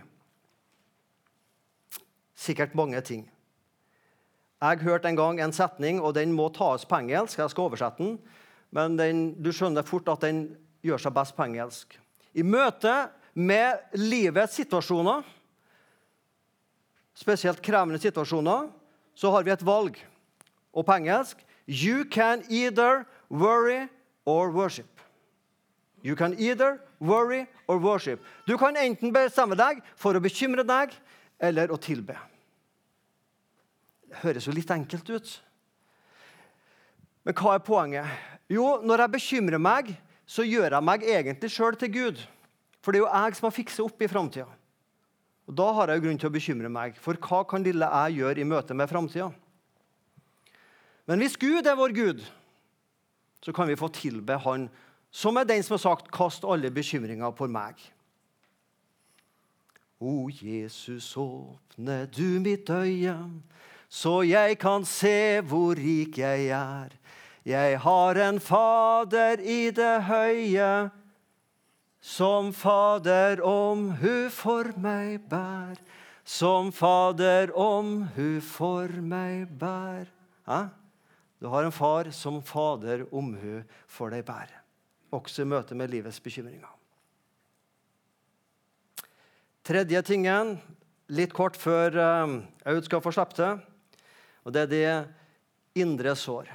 Sikkert 2.37 2.77
mange 2.77 3.01
ting. 3.09 3.25
Jeg 4.63 4.79
hørte 4.87 5.11
en 5.11 5.19
gang 5.19 5.41
en 5.43 5.53
setning, 5.55 5.99
og 5.99 6.15
den 6.15 6.31
må 6.37 6.47
tas 6.55 6.85
på 6.87 7.01
engelsk. 7.03 7.41
Jeg 7.41 7.51
skal 7.51 7.67
oversette 7.67 7.99
den, 7.99 8.13
men 8.71 8.95
den, 8.99 9.23
du 9.43 9.51
skjønner 9.51 9.83
fort 9.83 10.07
at 10.13 10.23
den 10.23 10.45
gjør 10.87 11.03
seg 11.03 11.17
best 11.17 11.35
på 11.35 11.49
engelsk. 11.49 11.97
I 12.39 12.45
møte 12.47 12.93
med 13.35 13.83
livets 13.99 14.55
situasjoner, 14.61 15.27
spesielt 17.19 17.63
krevende 17.65 17.99
situasjoner, 18.01 18.71
så 19.19 19.35
har 19.35 19.43
vi 19.43 19.53
et 19.53 19.67
valg. 19.67 19.99
Og 20.73 20.87
på 20.87 20.95
engelsk 21.01 21.43
You 21.67 22.05
can 22.05 22.43
either 22.49 23.05
worry 23.31 23.89
or 24.27 24.51
worship. 24.51 25.01
You 26.03 26.17
can 26.17 26.35
either 26.39 26.81
worry 27.01 27.47
or 27.67 27.79
worship. 27.79 28.21
Du 28.47 28.57
kan 28.59 28.77
enten 28.77 29.13
bestemme 29.15 29.59
deg 29.59 29.83
for 29.97 30.15
å 30.15 30.23
bekymre 30.23 30.65
deg 30.67 30.95
eller 31.39 31.71
å 31.71 31.79
tilbe. 31.79 32.17
Høres 34.21 34.47
jo 34.47 34.53
litt 34.53 34.71
enkelt 34.71 35.09
ut. 35.09 35.33
Men 37.25 37.37
hva 37.39 37.55
er 37.57 37.65
poenget? 37.65 38.23
Jo, 38.53 38.83
når 38.85 39.05
jeg 39.05 39.15
bekymrer 39.15 39.63
meg, 39.63 39.95
så 40.27 40.45
gjør 40.45 40.77
jeg 40.77 40.87
meg 40.87 41.07
egentlig 41.07 41.51
sjøl 41.55 41.79
til 41.79 41.93
Gud. 41.95 42.21
For 42.83 42.93
det 42.93 43.01
er 43.01 43.07
jo 43.07 43.13
jeg 43.13 43.39
som 43.39 43.49
har 43.49 43.57
fikset 43.57 43.85
opp 43.85 44.03
i 44.03 44.11
framtida. 44.11 44.49
Og 45.49 45.57
da 45.59 45.69
har 45.77 45.91
jeg 45.91 46.01
jo 46.01 46.05
grunn 46.07 46.21
til 46.21 46.31
å 46.31 46.35
bekymre 46.35 46.71
meg. 46.73 46.99
For 47.03 47.19
hva 47.19 47.43
kan 47.49 47.65
lille 47.65 47.89
jeg 47.89 48.21
gjøre 48.21 48.43
i 48.43 48.49
møte 48.49 48.77
med 48.77 48.91
framtida? 48.91 49.31
Men 51.11 51.23
hvis 51.23 51.39
Gud 51.41 51.67
er 51.67 51.79
vår 51.79 51.95
Gud, 51.97 52.23
så 53.43 53.55
kan 53.55 53.67
vi 53.67 53.79
få 53.79 53.89
tilbe 53.91 54.37
Han 54.45 54.69
som 55.13 55.37
er 55.37 55.45
den 55.45 55.63
som 55.63 55.75
har 55.75 55.83
sagt 55.83 56.11
'kast 56.11 56.45
alle 56.45 56.71
bekymringer 56.71 57.31
på 57.37 57.47
meg'. 57.47 57.81
O 60.01 60.31
Jesus, 60.31 61.17
åpne 61.17 62.07
du 62.07 62.41
mitt 62.41 62.71
øye, 62.71 63.31
så 63.93 64.23
jeg 64.25 64.57
kan 64.57 64.87
se 64.89 65.43
hvor 65.45 65.77
rik 65.77 66.17
jeg 66.23 66.49
er. 66.57 66.95
Jeg 67.45 67.79
har 67.85 68.19
en 68.25 68.39
Fader 68.41 69.43
i 69.45 69.69
det 69.75 69.97
høye, 70.09 70.91
som 72.01 72.53
Fader 72.57 73.43
om 73.45 73.91
hu 74.01 74.31
for 74.33 74.71
meg 74.81 75.27
bær. 75.29 75.77
Som 76.25 76.71
Fader 76.73 77.53
om 77.59 78.07
hu 78.17 78.41
for 78.41 78.89
meg 79.03 79.51
bær. 79.61 80.09
Hæ? 80.49 80.63
Du 81.43 81.49
har 81.51 81.67
en 81.67 81.75
far 81.75 82.09
som 82.15 82.39
Fader 82.43 83.03
omhu 83.11 83.65
for 83.91 84.15
deg 84.15 84.23
bær. 84.25 84.47
Også 85.13 85.43
i 85.43 85.49
møte 85.51 85.75
med 85.75 85.91
livets 85.91 86.21
bekymringer. 86.23 86.71
Tredje 89.67 90.03
tingen, 90.07 90.57
litt 91.11 91.35
kort 91.35 91.59
før 91.59 91.99
eh, 91.99 92.37
Aud 92.71 92.87
skal 92.87 93.03
få 93.03 93.13
slippe 93.15 93.37
til, 93.39 93.59
og 94.43 94.55
det 94.55 94.65
er 94.67 94.73
det 94.73 95.83
indre 95.83 96.15
sår. 96.19 96.51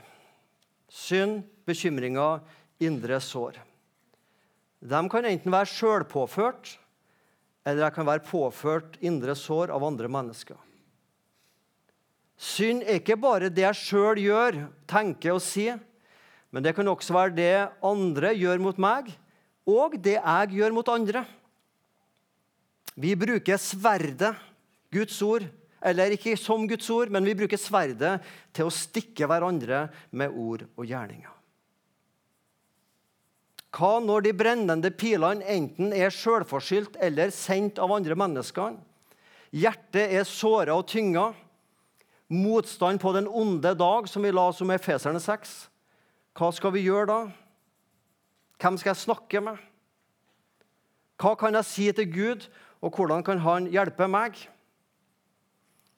Synd, 0.88 1.42
bekymringer, 1.68 2.42
indre 2.84 3.20
sår. 3.24 3.58
De 4.78 5.02
kan 5.10 5.26
enten 5.26 5.54
være 5.54 5.72
sjølpåført, 5.72 6.76
eller 7.68 7.84
de 7.88 7.96
kan 7.96 8.08
være 8.08 8.24
påført 8.28 8.98
indre 9.04 9.36
sår 9.36 9.74
av 9.76 9.84
andre 9.84 10.08
mennesker. 10.12 10.58
Synd 12.38 12.84
er 12.86 13.00
ikke 13.00 13.18
bare 13.18 13.50
det 13.50 13.66
jeg 13.66 13.80
sjøl 13.82 14.22
gjør, 14.22 14.60
tenker 14.88 15.34
og 15.34 15.42
sier, 15.42 15.80
men 16.54 16.64
det 16.64 16.76
kan 16.78 16.88
også 16.88 17.16
være 17.16 17.36
det 17.36 17.56
andre 17.84 18.32
gjør 18.38 18.62
mot 18.62 18.78
meg, 18.80 19.10
og 19.68 19.98
det 20.00 20.16
jeg 20.20 20.54
gjør 20.54 20.76
mot 20.78 20.92
andre. 20.94 21.26
Vi 22.96 23.18
bruker 23.20 23.60
sverdet, 23.60 24.32
Guds 24.94 25.18
ord, 25.26 25.44
eller 25.82 26.14
ikke 26.16 26.36
som 26.40 26.66
Guds 26.70 26.90
ord, 26.94 27.12
men 27.14 27.26
vi 27.28 27.36
bruker 27.38 27.60
sverdet 27.60 28.18
til 28.56 28.68
å 28.68 28.74
stikke 28.74 29.28
hverandre 29.30 29.88
med 30.12 30.34
ord 30.34 30.66
og 30.76 30.86
gjerninger. 30.88 31.34
Hva 33.78 33.98
når 34.02 34.26
de 34.26 34.34
brennende 34.34 34.90
pilene 34.96 35.46
enten 35.54 35.92
er 35.94 36.14
sjølforskyldt 36.14 36.98
eller 37.04 37.34
sendt 37.36 37.82
av 37.84 37.92
andre 37.94 38.16
mennesker? 38.18 38.78
Hjertet 39.54 40.16
er 40.18 40.26
såra 40.28 40.76
og 40.80 40.88
tynga. 40.90 41.30
Motstand 42.34 43.00
på 43.00 43.14
den 43.16 43.28
onde 43.30 43.76
dag, 43.78 44.10
som 44.10 44.26
vi 44.26 44.34
la 44.34 44.48
oss 44.50 44.64
om 44.64 44.72
i 44.72 44.76
Efeserne 44.80 45.22
6. 45.24 45.54
Hva 46.38 46.50
skal 46.56 46.74
vi 46.74 46.88
gjøre 46.88 47.08
da? 47.12 47.20
Hvem 48.58 48.80
skal 48.82 48.96
jeg 48.96 49.04
snakke 49.06 49.44
med? 49.46 49.62
Hva 51.22 51.36
kan 51.38 51.56
jeg 51.58 51.70
si 51.70 51.88
til 51.94 52.10
Gud, 52.14 52.48
og 52.82 52.98
hvordan 52.98 53.24
kan 53.26 53.40
Han 53.46 53.70
hjelpe 53.74 54.08
meg? 54.10 54.38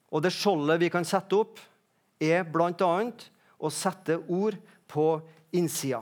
Og 0.10 0.24
det 0.26 0.32
skjoldet 0.34 0.80
vi 0.82 0.90
kan 0.92 1.06
sette 1.06 1.38
opp, 1.38 1.60
er 2.20 2.44
bl.a. 2.44 2.94
å 3.60 3.72
sette 3.72 4.18
ord 4.28 4.58
på 4.90 5.06
innsida. 5.56 6.02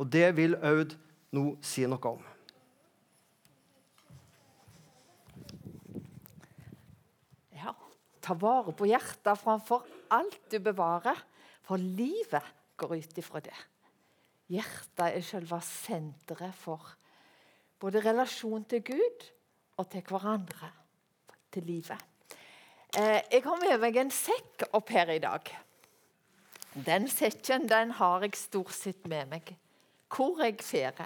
Og 0.00 0.08
det 0.10 0.28
vil 0.36 0.56
Aud 0.58 0.96
nå 1.32 1.44
si 1.64 1.86
noe 1.88 2.12
om. 2.12 2.22
Ja, 7.56 7.74
ta 8.20 8.36
vare 8.36 8.74
på 8.76 8.90
hjertet 8.90 9.40
framfor 9.40 9.86
alt 10.12 10.40
du 10.50 10.58
bevarer, 10.60 11.16
for 11.62 11.78
livet 11.80 12.44
går 12.76 12.98
ut 12.98 13.20
ifra 13.22 13.40
det. 13.44 13.56
Hjertet 14.52 15.06
er 15.06 15.24
selve 15.24 15.62
senteret 15.64 16.56
for 16.58 16.90
både 17.80 18.02
relasjon 18.04 18.66
til 18.68 18.82
Gud 18.92 19.28
og 19.78 19.88
til 19.94 20.04
hverandre, 20.10 20.68
til 21.54 21.70
livet. 21.70 22.11
Eh, 22.92 23.22
jeg 23.32 23.40
har 23.46 23.56
med 23.56 23.78
meg 23.80 23.96
en 23.96 24.10
sekk 24.12 24.66
opp 24.76 24.90
her 24.92 25.08
i 25.14 25.20
dag. 25.22 25.48
Den 26.76 27.06
sekken 27.08 27.64
den 27.64 27.94
har 27.96 28.20
jeg 28.26 28.36
stort 28.36 28.74
sett 28.76 29.06
med 29.08 29.30
meg 29.30 29.52
hvor 30.12 30.42
jeg 30.44 30.58
fer. 30.60 31.00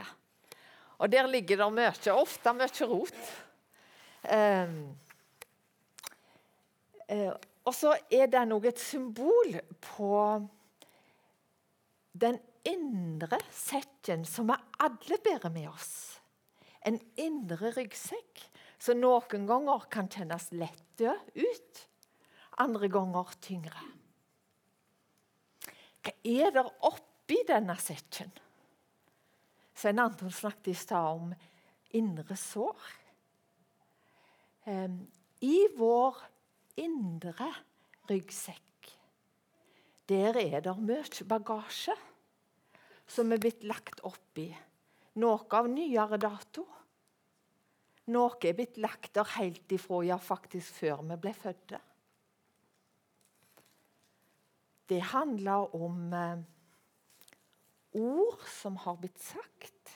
Og 0.99 1.13
der 1.13 1.29
ligger 1.31 1.61
det 1.61 1.69
mye, 1.77 1.93
ofte 2.11 2.55
mye 2.59 2.89
rot. 2.91 3.31
Eh, 4.27 4.75
eh, 7.15 7.31
og 7.63 7.79
så 7.79 7.95
er 8.11 8.35
det 8.35 8.43
òg 8.51 8.67
et 8.67 8.83
symbol 8.83 9.55
på 9.87 10.11
den 12.19 12.43
indre 12.67 13.39
sekken 13.55 14.27
som 14.27 14.51
vi 14.51 14.59
alle 14.83 15.23
bærer 15.23 15.55
med 15.55 15.71
oss. 15.71 16.19
En 16.83 16.99
indre 17.15 17.71
ryggsekk 17.79 18.49
som 18.79 19.01
noen 19.01 19.47
ganger 19.49 19.87
kan 19.93 20.09
kjennes 20.13 20.51
lette 20.53 21.15
ut, 21.35 21.83
andre 22.63 22.89
ganger 22.93 23.33
tyngre. 23.45 23.85
Hva 26.05 26.13
er 26.23 26.53
der 26.55 26.69
oppi 26.87 27.41
denne 27.49 27.75
sekken? 27.83 28.31
Svein 29.77 30.01
Anton 30.01 30.33
snakket 30.33 30.73
i 30.73 30.77
stad 30.79 31.19
om 31.19 31.33
indre 31.99 32.37
sår. 32.39 32.87
I 35.47 35.59
vår 35.77 36.23
indre 36.81 37.51
ryggsekk 38.09 38.63
der 40.07 40.39
er 40.39 40.63
det 40.63 40.75
mye 40.79 41.27
bagasje 41.27 41.95
som 43.11 43.33
er 43.35 43.41
blitt 43.43 43.65
lagt 43.67 44.03
oppi. 44.07 44.47
Noe 45.19 45.47
av 45.59 45.67
nyere 45.71 46.19
dato. 46.21 46.67
Noe 48.15 48.39
er 48.47 48.55
blitt 48.55 48.77
lagt 48.79 49.17
der 49.19 49.27
helt 49.37 49.73
ifra, 49.75 50.03
ja, 50.07 50.17
faktisk 50.23 50.79
før 50.79 51.03
vi 51.09 51.17
ble 51.25 51.33
fødte. 51.35 51.81
Det 54.87 55.01
handler 55.11 55.75
om 55.75 56.13
eh, 56.15 56.45
ord 57.99 58.45
som 58.47 58.77
har 58.85 58.99
blitt 59.01 59.19
sagt. 59.19 59.91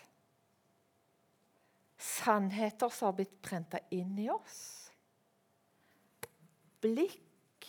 Sannheter 2.00 2.90
som 2.90 3.12
har 3.12 3.18
blitt 3.20 3.36
prenta 3.44 3.78
inn 3.94 4.18
i 4.18 4.26
oss. 4.32 4.58
Blikk, 6.82 7.68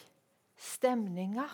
stemninger. 0.58 1.54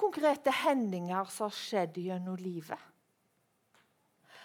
Konkrete 0.00 0.54
hendinger 0.64 1.28
som 1.30 1.50
har 1.50 1.58
skjedd 1.58 2.00
gjennom 2.00 2.40
livet. 2.40 2.90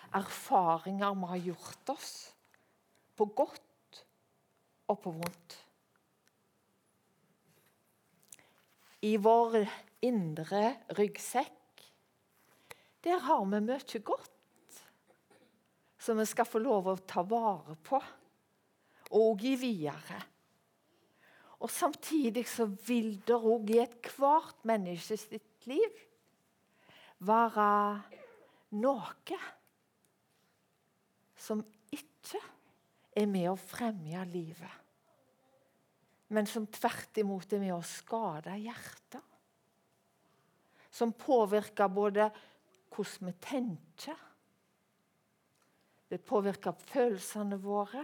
erfaringer 0.10 1.14
vi 1.14 1.28
har 1.30 1.38
gjort 1.38 1.90
oss, 1.94 2.14
på 3.20 3.28
godt 3.36 4.04
og 4.90 5.02
på 5.04 5.12
vondt. 5.20 5.56
I 9.04 9.16
vår 9.20 9.62
indre 10.08 10.64
ryggsekk, 10.98 11.84
der 13.04 13.22
har 13.28 13.46
vi 13.48 13.62
mye 13.64 14.02
godt 14.08 14.36
som 16.00 16.20
vi 16.20 16.26
skal 16.28 16.48
få 16.48 16.62
lov 16.64 16.88
å 16.88 17.00
ta 17.08 17.24
vare 17.28 17.76
på 17.84 18.00
og 19.20 19.42
gi 19.44 19.56
videre. 19.60 20.20
Og 21.60 21.72
Samtidig 21.72 22.46
så 22.48 22.70
vil 22.88 23.18
det 23.28 23.36
òg 23.36 23.74
i 23.74 23.82
ethvert 23.84 24.64
menneske 24.68 25.18
sitt 25.20 25.68
liv 25.68 26.06
være 27.28 27.68
noe 28.80 29.40
som 31.40 31.64
ikke 31.92 32.40
er 33.20 33.30
med 33.30 33.50
å 33.52 33.58
fremme 33.60 34.24
livet, 34.30 34.78
men 36.30 36.48
som 36.48 36.68
tvert 36.70 37.18
imot 37.22 37.54
er 37.54 37.62
med 37.64 37.74
å 37.74 37.84
skade 37.86 38.54
hjertet. 38.62 39.24
Som 40.94 41.14
påvirker 41.18 41.90
både 41.94 42.28
hvordan 42.94 43.30
vi 43.30 43.34
tenker, 43.42 44.26
det 46.10 46.22
påvirker 46.26 46.78
følelsene 46.90 47.58
våre, 47.62 48.04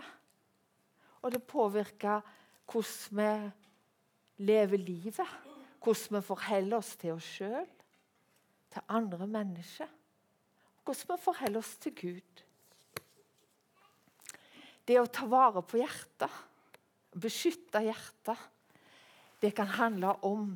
og 1.25 1.33
det 1.33 1.41
påvirker 1.49 2.21
hvordan 2.69 3.19
vi 3.19 4.45
lever 4.45 4.77
livet. 4.77 5.27
Hvordan 5.83 6.17
vi 6.17 6.21
forholder 6.25 6.77
oss 6.77 6.95
til 6.97 7.13
oss 7.13 7.29
sjøl, 7.37 7.67
til 8.73 8.81
andre 8.89 9.27
mennesker. 9.27 9.89
Hvordan 10.83 11.11
vi 11.11 11.23
forholder 11.23 11.61
oss 11.61 11.75
til 11.81 11.95
Gud. 11.95 12.44
Det 14.85 14.99
å 15.01 15.09
ta 15.09 15.25
vare 15.29 15.63
på 15.65 15.79
hjertet, 15.81 16.41
beskytte 17.15 17.81
hjertet, 17.85 18.37
det 19.41 19.51
kan 19.55 19.69
handle 19.77 20.13
om 20.25 20.51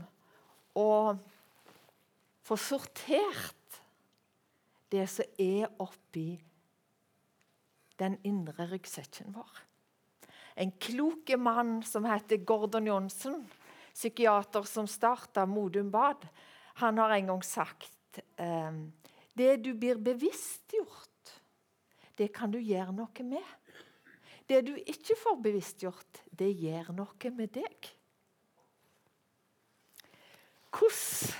å 0.77 0.89
få 2.45 2.57
sortert 2.57 3.79
det 4.89 5.05
som 5.11 5.41
er 5.41 5.67
oppi 5.81 6.31
den 7.99 8.15
indre 8.25 8.69
ryggsekken 8.69 9.33
vår. 9.35 9.65
En 10.59 10.71
klok 10.81 11.29
mann 11.39 11.79
som 11.87 12.07
heter 12.07 12.41
Gordon 12.47 12.87
Johnsen, 12.89 13.43
psykiater 13.93 14.65
som 14.67 14.87
starta 14.87 15.45
Modum 15.45 15.91
Bad, 15.91 16.25
han 16.79 16.97
har 16.97 17.13
en 17.15 17.33
gang 17.33 17.43
sagt 17.43 18.21
eh, 18.39 18.81
det 19.35 19.55
du 19.63 19.73
blir 19.75 19.99
bevisstgjort, 20.03 21.35
det 22.19 22.31
kan 22.35 22.51
du 22.51 22.59
gjøre 22.59 22.95
noe 22.95 23.25
med. 23.27 23.55
Det 24.49 24.63
du 24.65 24.73
ikke 24.81 25.13
får 25.19 25.41
bevisstgjort, 25.45 26.23
det 26.33 26.49
gjør 26.57 26.89
noe 26.97 27.31
med 27.37 27.51
deg. 27.53 27.89
Hvordan 30.73 31.35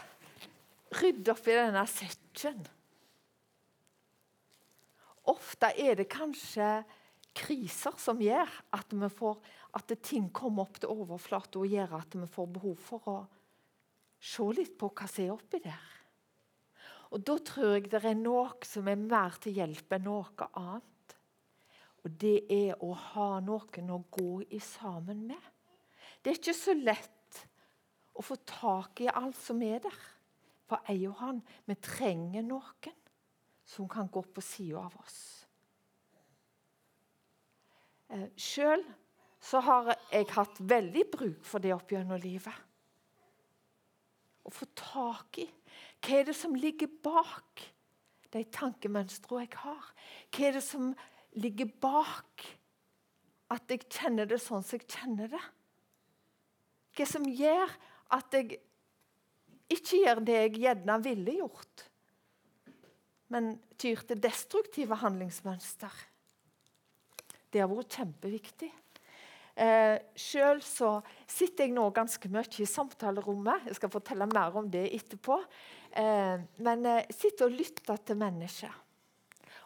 rydde 0.99 1.33
opp 1.33 1.49
i 1.49 1.57
denne 1.57 1.85
sekken? 1.89 2.61
Ofte 5.29 5.71
er 5.77 5.97
det 5.97 6.09
kanskje 6.09 6.69
kriser 7.37 7.97
som 8.01 8.21
gjør 8.21 8.49
at, 8.75 8.93
får, 9.13 9.37
at 9.77 9.93
ting 10.05 10.29
kommer 10.33 10.65
opp 10.65 10.79
til 10.81 10.93
overflaten 10.93 11.61
og 11.61 11.73
gjør 11.73 11.97
at 11.99 12.17
vi 12.17 12.29
får 12.29 12.49
behov 12.57 12.77
for 12.81 13.09
å 13.09 13.17
se 14.19 14.45
litt 14.57 14.75
på 14.79 14.89
hva 14.89 15.07
som 15.09 15.25
er 15.25 15.33
oppi 15.35 15.61
der. 15.63 15.89
Og 17.09 17.25
Da 17.25 17.39
tror 17.41 17.75
jeg 17.75 17.89
det 17.89 18.03
er 18.05 18.17
noe 18.17 18.51
som 18.65 18.89
er 18.89 18.99
mer 19.01 19.37
til 19.41 19.57
hjelp 19.57 19.97
enn 19.97 20.05
noe 20.05 20.49
annet. 20.53 20.99
Og 22.06 22.12
det 22.22 22.38
er 22.53 22.77
å 22.84 22.94
ha 22.94 23.29
noen 23.44 23.91
å 23.91 24.03
gå 24.12 24.41
i 24.56 24.60
sammen 24.63 25.25
med. 25.27 25.50
Det 26.22 26.31
er 26.31 26.40
ikke 26.40 26.55
så 26.55 26.75
lett 26.77 27.42
å 28.16 28.24
få 28.24 28.38
tak 28.48 29.01
i 29.03 29.12
alt 29.12 29.38
som 29.40 29.62
er 29.64 29.81
der. 29.83 30.00
For 30.70 30.83
jeg 30.88 31.09
og 31.09 31.20
han, 31.24 31.44
vi 31.66 31.75
trenger 31.81 32.46
noen 32.46 32.96
som 33.70 33.88
kan 33.90 34.09
gå 34.09 34.22
på 34.33 34.42
sida 34.44 34.81
av 34.81 34.96
oss. 35.01 35.20
Eh, 38.09 38.29
Sjøl 38.38 38.83
så 39.40 39.62
har 39.64 39.94
jeg 40.12 40.27
hatt 40.33 40.57
veldig 40.59 41.05
bruk 41.14 41.46
for 41.48 41.64
det 41.64 41.74
opp 41.75 41.94
gjennom 41.94 42.20
livet. 42.22 42.55
Å 44.44 44.51
få 44.53 44.68
tak 44.77 45.42
i 45.44 45.48
hva 46.00 46.16
er 46.16 46.29
det 46.29 46.35
som 46.38 46.55
ligger 46.55 46.90
bak 47.03 47.64
de 48.33 48.44
tankemønstrene 48.55 49.46
jeg 49.46 49.57
har. 49.62 49.88
Hva 50.33 50.48
er 50.48 50.57
det 50.57 50.66
som 50.66 50.92
ligger 51.37 51.70
bak 51.81 52.48
at 53.53 53.70
jeg 53.70 53.85
kjenner 53.89 54.29
det 54.29 54.39
sånn 54.42 54.63
som 54.65 54.79
jeg 54.79 54.87
kjenner 54.89 55.29
det? 55.31 55.46
Hva 56.98 57.05
som 57.07 57.25
gjør 57.25 57.70
at 58.15 58.33
jeg 58.33 58.59
ikke 59.70 60.01
gjør 60.01 60.24
det 60.25 60.42
jeg 60.42 60.59
gjerne 60.63 60.98
ville 61.05 61.37
gjort? 61.44 61.89
men 63.33 63.53
tyr 63.79 64.01
til 64.09 64.22
destruktive 64.22 64.98
handlingsmønster. 65.03 65.94
Det 67.50 67.61
har 67.61 67.70
vært 67.70 67.98
kjempeviktig. 68.00 68.70
Eh, 69.59 69.98
Sjøl 70.18 70.61
sitter 70.63 71.65
jeg 71.65 71.74
nå 71.75 71.87
ganske 71.94 72.31
mye 72.31 72.61
i 72.63 72.70
samtalerommet. 72.70 73.68
Jeg 73.70 73.79
skal 73.79 73.94
fortelle 73.94 74.29
mer 74.29 74.55
om 74.57 74.70
det 74.72 74.85
etterpå. 74.98 75.39
Eh, 75.92 76.46
men 76.63 76.85
jeg 76.89 77.18
sitter 77.18 77.50
og 77.50 77.57
lytter 77.57 78.01
til 78.05 78.20
mennesker. 78.22 78.77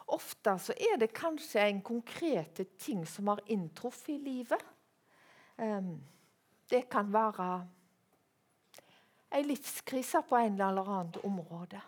Ofte 0.06 0.58
så 0.60 0.74
er 0.76 0.98
det 1.00 1.14
kanskje 1.16 1.62
en 1.64 1.80
konkrete 1.82 2.66
ting 2.78 3.06
som 3.08 3.30
har 3.32 3.40
inntruffet 3.46 4.14
i 4.14 4.18
livet. 4.20 4.60
Eh, 5.56 5.80
det 6.70 6.84
kan 6.90 7.12
være 7.12 7.48
en 9.34 9.48
livskrise 9.48 10.22
på 10.28 10.36
en 10.36 10.60
eller 10.60 10.88
annen 10.98 11.24
område. 11.24 11.80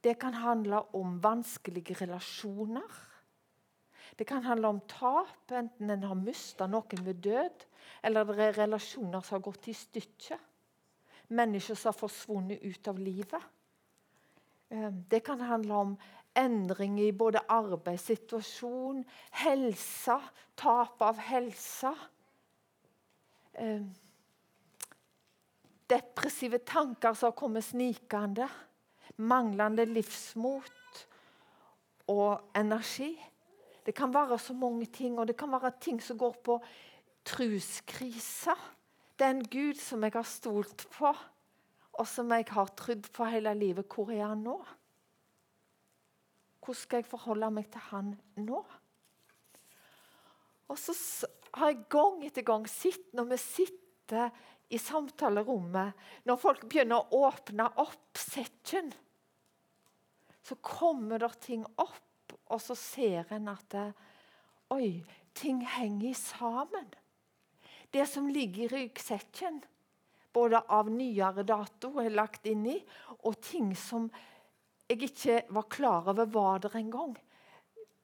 Det 0.00 0.14
kan 0.14 0.34
handle 0.34 0.80
om 0.94 1.18
vanskelige 1.20 1.94
relasjoner. 2.00 3.08
Det 4.18 4.24
kan 4.24 4.44
handle 4.44 4.68
om 4.68 4.80
tap, 4.80 5.50
enten 5.50 5.90
en 5.90 6.06
har 6.06 6.14
mista 6.14 6.66
noen 6.66 7.04
ved 7.04 7.20
død, 7.22 7.66
eller 8.02 8.24
det 8.24 8.46
er 8.46 8.56
relasjoner 8.62 9.20
som 9.20 9.36
har 9.36 9.44
gått 9.44 9.68
i 9.68 9.74
stykker. 9.74 10.40
Mennesker 11.28 11.76
som 11.76 11.90
har 11.90 11.98
forsvunnet 11.98 12.62
ut 12.62 12.88
av 12.88 12.98
livet. 12.98 13.42
Eh, 14.70 14.90
det 15.10 15.20
kan 15.26 15.40
handle 15.40 15.74
om 15.74 15.96
endring 16.38 17.00
i 17.02 17.10
både 17.12 17.42
arbeidssituasjon, 17.50 19.02
helse, 19.42 20.18
tap 20.56 21.02
av 21.02 21.18
helse. 21.28 21.92
Eh, 23.58 23.82
depressive 25.90 26.62
tanker 26.68 27.14
som 27.14 27.32
har 27.32 27.38
kommet 27.38 27.66
snikende 27.66 28.48
manglende 29.18 29.86
livsmot 29.88 31.04
og 32.12 32.54
energi. 32.56 33.12
Det 33.86 33.94
kan 33.96 34.12
være 34.14 34.38
så 34.38 34.54
mange 34.54 34.86
ting, 34.86 35.18
og 35.18 35.26
det 35.28 35.36
kan 35.36 35.52
være 35.52 35.72
ting 35.80 36.00
som 36.02 36.18
går 36.18 36.36
på 36.44 36.58
truskrise. 37.24 38.54
Den 39.18 39.42
Gud 39.48 39.80
som 39.80 40.04
jeg 40.04 40.14
har 40.14 40.28
stolt 40.28 40.86
på, 40.94 41.12
og 41.92 42.06
som 42.06 42.30
jeg 42.30 42.46
har 42.50 42.74
trodd 42.76 43.08
på 43.12 43.24
hele 43.24 43.54
livet, 43.54 43.86
hvor 43.90 44.12
er 44.12 44.28
han 44.28 44.44
nå? 44.44 44.58
Hvordan 46.68 46.82
skal 46.84 47.00
jeg 47.00 47.08
forholde 47.08 47.48
meg 47.56 47.70
til 47.72 47.84
han 47.88 48.12
nå? 48.44 48.60
Og 50.68 50.76
så 50.76 50.92
har 51.56 51.72
jeg 51.72 51.86
gang 51.88 52.20
etter 52.28 52.44
gang 52.44 52.68
sett 52.68 53.08
når 53.16 53.30
vi 53.32 53.38
sitter 53.40 54.28
i 54.68 54.76
samtalerommet, 54.76 55.96
når 56.28 56.40
folk 56.40 56.66
begynner 56.68 57.00
å 57.00 57.24
åpne 57.30 57.70
opp 57.80 58.20
sekken 58.20 58.92
så 60.48 60.54
kommer 60.54 61.18
det 61.18 61.34
ting 61.44 61.64
opp, 61.76 62.32
og 62.48 62.60
så 62.62 62.76
ser 62.78 63.32
en 63.36 63.50
at 63.52 63.74
Oi, 64.72 65.00
ting 65.36 65.62
henger 65.64 66.14
sammen. 66.16 66.88
Det 67.92 68.04
som 68.08 68.28
ligger 68.28 68.66
i 68.66 68.68
ryggsekken, 68.72 69.62
både 70.32 70.60
av 70.68 70.90
nyere 70.92 71.44
dato 71.48 71.94
er 72.02 72.12
lagt 72.12 72.44
inn 72.48 72.66
i, 72.68 72.76
og 73.24 73.38
ting 73.44 73.70
som 73.76 74.10
jeg 74.88 75.02
ikke 75.02 75.42
var 75.50 75.68
klar 75.68 76.08
over 76.08 76.24
var 76.24 76.58
der 76.58 76.76
engang, 76.76 77.16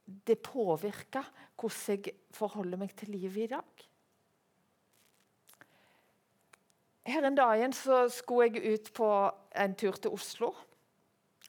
det 0.04 0.38
påvirka 0.44 1.22
hvordan 1.56 2.04
jeg 2.04 2.14
forholder 2.30 2.76
meg 2.78 2.92
til 2.96 3.14
livet 3.14 3.44
i 3.44 3.52
dag. 3.54 3.84
Her 7.06 7.26
en 7.26 7.36
dag 7.36 7.74
skulle 8.10 8.48
jeg 8.48 8.74
ut 8.74 8.92
på 8.96 9.08
en 9.56 9.74
tur 9.74 9.92
til 9.92 10.10
Oslo. 10.10 10.54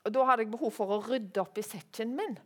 Og 0.06 0.14
Da 0.14 0.24
hadde 0.24 0.44
jeg 0.44 0.52
behov 0.52 0.72
for 0.72 0.92
å 0.92 1.02
rydde 1.02 1.42
opp 1.42 1.58
i 1.58 1.64
sekken 1.66 2.16
min. 2.16 2.38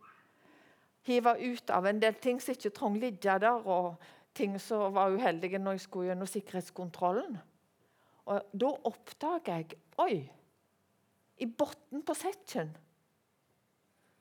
Hive 1.04 1.36
ut 1.42 1.70
av 1.70 1.86
en 1.86 2.00
del 2.00 2.16
ting 2.22 2.40
som 2.42 2.54
ikke 2.54 2.70
trong 2.70 3.00
ligge 3.00 3.40
der, 3.40 3.66
og 3.66 3.96
ting 4.34 4.60
som 4.60 4.94
var 4.94 5.12
uheldige 5.12 5.60
når 5.60 5.72
jeg 5.72 5.82
skulle 5.88 6.12
gjennom 6.12 6.28
sikkerhetskontrollen. 6.28 7.38
Og 8.26 8.42
Da 8.54 8.74
oppdaga 8.86 9.58
jeg 9.58 9.80
Oi! 9.98 10.39
I 11.40 11.48
bunnen 11.48 12.04
på 12.06 12.16
sekken 12.18 12.74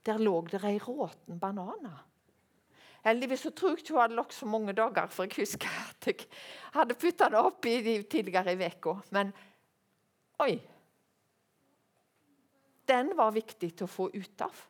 der 0.06 0.20
lå 0.22 0.38
det 0.48 0.62
ei 0.64 0.78
råten 0.80 1.38
banan. 1.40 1.88
Heldigvis 3.04 3.44
så 3.46 3.50
tror 3.54 3.74
jeg 3.74 3.82
ikke 3.82 3.94
hun 3.94 4.02
hadde 4.02 4.18
lagt 4.18 4.34
så 4.34 4.46
mange 4.48 4.74
dager, 4.76 5.10
for 5.12 5.26
jeg 5.26 5.44
husker 5.44 5.74
at 5.82 6.08
jeg 6.08 6.26
hadde 6.74 6.96
putta 6.98 7.28
det 7.32 7.42
oppi 7.42 7.76
tidligere 8.10 8.54
i 8.54 8.66
uka. 8.66 8.96
Men 9.14 9.32
oi 10.44 10.58
Den 12.88 13.12
var 13.16 13.34
viktig 13.36 13.74
til 13.76 13.84
å 13.84 13.92
få 13.92 14.08
ut 14.14 14.40
av. 14.40 14.64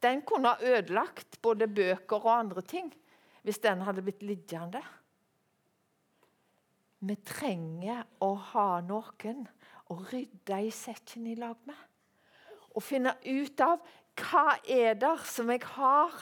Den 0.00 0.22
kunne 0.26 0.54
ha 0.54 0.72
ødelagt 0.72 1.36
både 1.42 1.68
bøker 1.68 2.16
og 2.24 2.32
andre 2.32 2.62
ting 2.64 2.88
hvis 3.42 3.60
den 3.60 3.82
hadde 3.84 4.02
blitt 4.06 4.22
liggende. 4.22 4.80
Vi 7.02 7.16
trenger 7.26 8.06
å 8.22 8.32
ha 8.52 8.80
noen 8.86 9.44
å 9.92 10.02
rydde 10.10 10.58
i 10.66 10.70
sekken 10.74 11.28
i 11.30 11.38
lag 11.38 11.58
med. 11.68 11.78
Og 12.72 12.84
finne 12.84 13.14
ut 13.24 13.60
av 13.64 13.82
hva 14.18 14.58
er 14.68 14.96
det 15.00 15.14
som 15.28 15.50
jeg 15.52 15.62
har, 15.74 16.14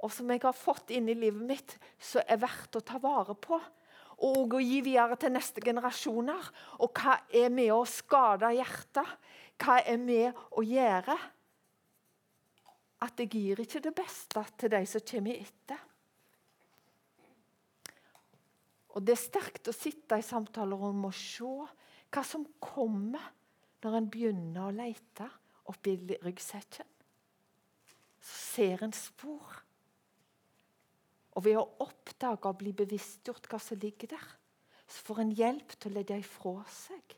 og 0.00 0.12
som 0.12 0.30
jeg 0.32 0.42
har 0.42 0.56
fått 0.56 0.92
inn 0.96 1.10
i 1.12 1.16
livet 1.16 1.44
mitt, 1.44 1.76
som 2.00 2.24
er 2.24 2.40
verdt 2.40 2.78
å 2.78 2.84
ta 2.84 3.00
vare 3.02 3.36
på. 3.36 3.58
Og 4.24 4.56
å 4.56 4.60
gi 4.60 4.80
videre 4.84 5.16
til 5.20 5.32
neste 5.32 5.62
generasjoner. 5.64 6.48
Og 6.84 6.92
hva 6.96 7.18
er 7.32 7.52
med 7.52 7.72
å 7.72 7.84
skade 7.88 8.52
hjertet? 8.56 9.12
Hva 9.60 9.80
er 9.84 10.00
med 10.00 10.40
å 10.56 10.64
gjøre 10.64 11.16
at 13.00 13.20
jeg 13.20 13.32
gir 13.32 13.60
ikke 13.62 13.80
det 13.84 13.94
beste 13.96 14.44
til 14.60 14.72
de 14.72 14.82
som 14.88 15.04
kommer 15.12 15.36
etter? 15.36 15.86
Og 18.96 19.04
Det 19.06 19.14
er 19.14 19.20
sterkt 19.20 19.68
å 19.70 19.76
sitte 19.76 20.18
i 20.18 20.24
samtaler 20.24 20.88
om 20.90 21.06
å 21.06 21.12
se 21.14 21.52
hva 22.10 22.22
som 22.26 22.46
kommer 22.62 23.30
når 23.84 23.96
en 23.96 24.08
begynner 24.12 24.66
å 24.66 24.74
lete 24.74 25.28
oppi 25.70 25.94
ryggsekken. 26.22 26.88
Så 28.20 28.40
ser 28.54 28.84
en 28.84 28.94
spor. 28.94 29.60
Og 31.38 31.46
ved 31.46 31.56
å 31.56 31.68
oppdage 31.86 32.50
og 32.50 32.58
bli 32.60 32.74
bevisstgjort 32.76 33.46
hva 33.48 33.60
som 33.62 33.80
ligger 33.80 34.12
der, 34.16 34.26
så 34.90 35.06
får 35.06 35.22
en 35.22 35.32
hjelp 35.38 35.76
til 35.78 35.92
å 35.92 35.96
legge 36.00 36.18
ifra 36.20 36.56
seg. 36.74 37.16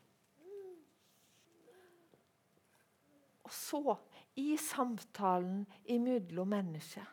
Og 3.43 3.51
så, 3.51 3.97
i 4.39 4.55
samtalen 4.57 5.65
imellom 5.93 6.53
mennesker 6.53 7.09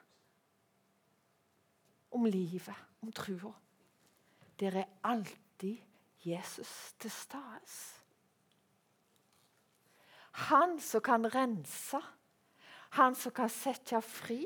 om 2.17 2.25
livet, 2.29 2.77
om 3.03 3.11
trua 3.13 3.53
der 4.61 4.77
er 4.83 4.89
alltid 5.09 5.81
Jesus 6.25 6.95
til 7.01 7.13
stede. 7.13 7.79
Han 10.51 10.79
som 10.81 11.03
kan 11.05 11.27
rense, 11.35 12.01
han 12.97 13.17
som 13.19 13.33
kan 13.35 13.51
sette 13.53 14.01
fri, 14.05 14.45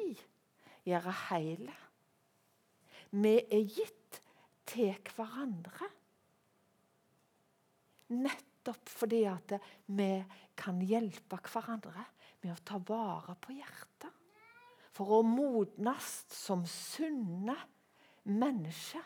gjøre 0.85 1.13
hele. 1.29 1.75
Vi 3.15 3.37
er 3.43 3.69
gitt 3.69 4.21
til 4.69 4.97
hverandre. 5.15 5.91
Nettopp 8.15 8.91
fordi 8.91 9.23
at 9.29 9.57
vi 9.87 10.11
kan 10.59 10.81
hjelpe 10.83 11.39
hverandre 11.47 12.05
med 12.43 12.53
å 12.53 12.63
ta 12.67 12.81
vare 12.85 13.37
på 13.41 13.55
hjertet. 13.57 14.11
For 14.95 15.19
å 15.19 15.25
modnes 15.27 16.11
som 16.31 16.63
sunne 16.71 17.57
mennesker 18.31 19.03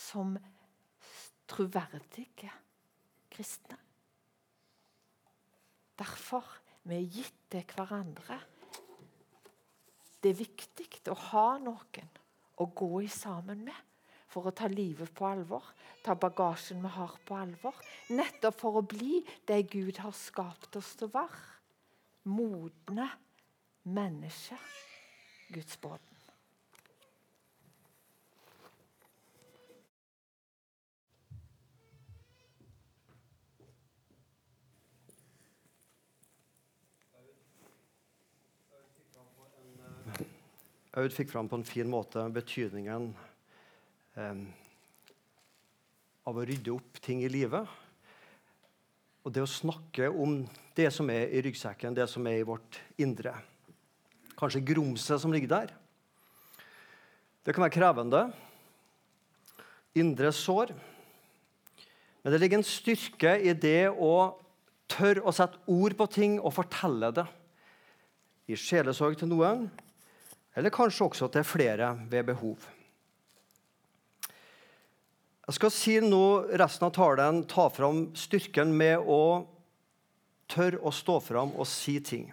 som 0.00 0.38
troverdige 1.50 2.52
kristne. 3.30 3.78
Derfor 5.98 6.46
vi 6.88 6.96
er 6.96 7.12
gitt 7.12 7.36
til 7.52 7.66
hverandre. 7.74 8.38
Det 10.20 10.32
er 10.32 10.40
viktig 10.40 10.88
å 11.12 11.16
ha 11.30 11.46
noen 11.60 12.10
å 12.60 12.66
gå 12.76 12.90
i 13.04 13.08
sammen 13.12 13.64
med 13.66 13.86
for 14.30 14.46
å 14.46 14.54
ta 14.54 14.68
livet 14.70 15.10
på 15.16 15.26
alvor, 15.26 15.64
ta 16.04 16.14
bagasjen 16.14 16.82
vi 16.84 16.92
har, 16.94 17.16
på 17.26 17.34
alvor. 17.34 17.80
Nettopp 18.14 18.60
for 18.60 18.78
å 18.78 18.84
bli 18.86 19.18
det 19.48 19.64
Gud 19.72 19.98
har 20.04 20.14
skapt 20.14 20.78
oss 20.78 20.92
til 21.00 21.08
å 21.08 21.16
være. 21.16 21.42
Modne 22.30 23.08
mennesker. 23.90 24.70
Guds 25.50 25.80
båt. 25.82 26.09
Aud 41.00 41.14
fikk 41.14 41.30
fram 41.32 41.48
på 41.48 41.56
en 41.56 41.64
fin 41.64 41.88
måte 41.88 42.20
betydningen 42.34 43.06
eh, 44.20 44.40
av 46.28 46.36
å 46.36 46.44
rydde 46.44 46.74
opp 46.74 47.00
ting 47.00 47.22
i 47.24 47.30
livet. 47.32 47.64
Og 49.24 49.32
det 49.32 49.44
å 49.44 49.48
snakke 49.48 50.10
om 50.12 50.42
det 50.76 50.90
som 50.92 51.08
er 51.12 51.32
i 51.32 51.40
ryggsekken, 51.44 51.96
det 51.96 52.04
som 52.10 52.26
er 52.28 52.40
i 52.40 52.46
vårt 52.46 52.80
indre. 53.00 53.32
Kanskje 54.36 54.64
grumset 54.72 55.20
som 55.22 55.32
ligger 55.32 55.54
der. 55.54 55.74
Det 57.44 57.56
kan 57.56 57.64
være 57.64 57.76
krevende. 57.78 58.24
Indre 59.96 60.32
sår. 60.36 60.74
Men 62.20 62.34
det 62.34 62.40
ligger 62.42 62.60
en 62.60 62.68
styrke 62.68 63.38
i 63.40 63.56
det 63.56 63.88
å 63.88 64.14
tørre 64.90 65.24
å 65.24 65.32
sette 65.32 65.60
ord 65.70 65.96
på 65.96 66.08
ting 66.12 66.40
og 66.40 66.52
fortelle 66.56 67.08
det. 67.16 67.24
I 68.52 68.58
sjelesorg 68.58 69.16
til 69.16 69.32
noen 69.32 69.70
eller 70.56 70.74
kanskje 70.74 71.06
også 71.06 71.28
til 71.32 71.46
flere 71.46 71.94
ved 72.10 72.26
behov. 72.32 72.66
Jeg 75.50 75.56
skal 75.56 75.72
si 75.74 75.96
nå 76.02 76.24
resten 76.60 76.86
av 76.86 76.92
talen 76.94 77.40
ta 77.50 77.64
fram 77.74 78.04
styrken 78.14 78.70
med 78.70 79.02
å 79.02 79.46
tørre 80.50 80.78
å 80.86 80.92
stå 80.94 81.16
fram 81.22 81.54
og 81.56 81.66
si 81.66 81.96
ting. 82.02 82.28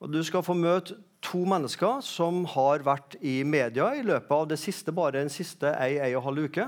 Og 0.00 0.12
Du 0.12 0.20
skal 0.24 0.44
få 0.44 0.56
møte 0.56 0.96
to 1.24 1.42
mennesker 1.48 2.00
som 2.04 2.44
har 2.48 2.84
vært 2.84 3.16
i 3.20 3.42
media 3.44 3.90
i 3.96 4.04
løpet 4.04 4.32
av 4.32 4.48
det 4.48 4.58
siste, 4.60 4.92
bare 4.92 5.20
den 5.20 5.32
siste 5.32 5.72
ei, 5.76 5.98
ei 6.00 6.14
og 6.16 6.24
halv 6.28 6.48
uke, 6.48 6.66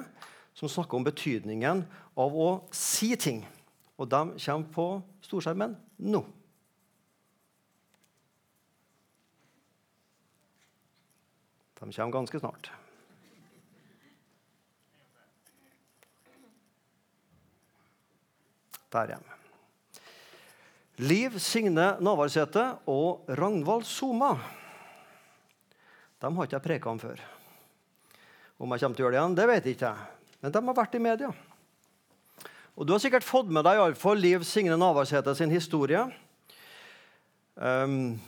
som 0.56 0.68
snakker 0.68 0.98
om 0.98 1.04
betydningen 1.04 1.84
av 2.16 2.36
å 2.36 2.50
si 2.72 3.14
ting. 3.16 3.40
Og 3.96 4.08
de 4.08 4.22
kommer 4.36 4.72
på 4.72 4.86
storskjermen 5.24 5.76
nå. 6.12 6.24
De 11.82 11.92
kommer 11.92 12.12
ganske 12.12 12.38
snart. 12.38 12.70
Der 18.92 19.08
hjemme. 19.10 19.38
Liv 21.02 21.38
Signe 21.42 21.96
Navarsete 21.98 22.62
og 22.86 23.24
Ragnvald 23.26 23.82
Soma. 23.88 24.36
De 26.22 26.30
har 26.30 26.46
ikke 26.46 26.54
jeg 26.60 26.66
preka 26.68 26.92
om 26.92 27.00
før. 27.02 27.22
Om 28.62 28.76
jeg 28.76 28.84
kommer 28.84 29.00
til 29.00 29.02
å 29.02 29.08
gjøre 29.08 29.16
det 29.16 29.18
igjen, 29.18 29.34
det 29.40 29.48
vet 29.50 29.66
jeg 29.66 29.74
ikke. 29.74 29.94
Men 30.44 30.54
de 30.54 30.62
har 30.68 30.78
vært 30.78 30.94
i 30.94 31.02
media. 31.02 31.32
Og 32.76 32.86
Du 32.86 32.94
har 32.94 33.02
sikkert 33.02 33.26
fått 33.26 33.50
med 33.50 33.66
deg 33.66 33.80
i 33.80 33.82
alle 33.88 33.98
fall 33.98 34.22
Liv 34.22 34.46
Signe 34.46 34.78
Navarsete 34.78 35.34
sin 35.34 35.50
historie. 35.50 36.04
Um, 37.56 38.20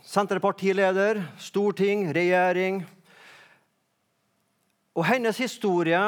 Senterpartileder, 0.00 1.20
storting, 1.36 2.08
regjering. 2.14 2.86
Og 4.92 5.06
hennes 5.08 5.38
historie 5.40 6.00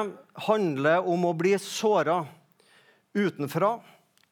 handler 0.46 1.06
om 1.08 1.24
å 1.24 1.32
bli 1.36 1.54
såra 1.62 2.20
utenfra, 3.16 3.78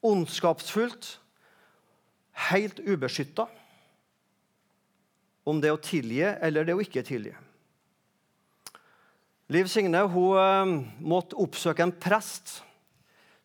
ondskapsfullt, 0.04 1.16
helt 2.50 2.82
ubeskytta. 2.84 3.46
Om 5.48 5.62
det 5.62 5.72
å 5.72 5.80
tilgi 5.80 6.22
eller 6.22 6.66
det 6.66 6.76
å 6.76 6.82
ikke 6.82 7.02
tilgi. 7.06 7.32
Liv 9.52 9.68
Signe 9.68 10.04
hun 10.08 10.38
eh, 10.38 10.74
måtte 11.02 11.36
oppsøke 11.40 11.84
en 11.84 11.92
prest, 11.92 12.60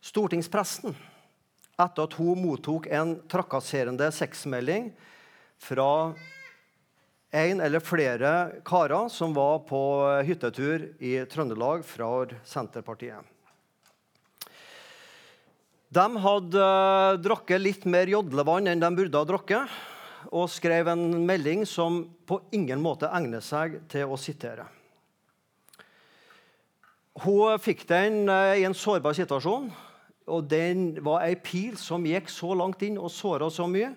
stortingspresten, 0.03 0.93
etter 1.77 2.03
at 2.05 2.15
hun 2.19 2.37
mottok 2.39 2.87
en 2.93 3.15
trakasserende 3.29 4.07
sexmelding 4.15 4.91
fra 5.61 6.13
en 7.31 7.61
eller 7.61 7.83
flere 7.83 8.61
karer 8.65 9.09
som 9.11 9.33
var 9.35 9.65
på 9.67 9.79
hyttetur 10.27 10.93
i 11.03 11.17
Trøndelag 11.27 11.83
fra 11.85 12.25
Senterpartiet. 12.47 13.19
De 15.87 16.05
hadde 16.19 16.63
uh, 16.63 17.15
drukket 17.19 17.61
litt 17.63 17.85
mer 17.87 18.09
jodlevann 18.11 18.67
enn 18.67 18.81
de 18.81 18.89
burde 18.95 19.19
ha 19.19 19.27
drukket, 19.27 19.75
og 20.35 20.49
skrev 20.51 20.89
en 20.91 21.05
melding 21.27 21.63
som 21.67 22.01
på 22.27 22.41
ingen 22.51 22.81
måte 22.83 23.07
egner 23.15 23.43
seg 23.43 23.77
til 23.91 24.11
å 24.11 24.17
sitere. 24.19 24.65
Hun 27.23 27.55
fikk 27.63 27.85
den 27.87 28.25
uh, 28.27 28.55
i 28.59 28.65
en 28.67 28.75
sårbar 28.75 29.15
situasjon, 29.15 29.69
og 30.27 30.49
den 30.51 30.89
var 31.03 31.23
ei 31.23 31.37
pil 31.39 31.79
som 31.79 32.03
gikk 32.07 32.27
så 32.31 32.51
langt 32.55 32.83
inn 32.83 32.99
og 32.99 33.13
såra 33.13 33.47
så 33.51 33.63
mye 33.71 33.93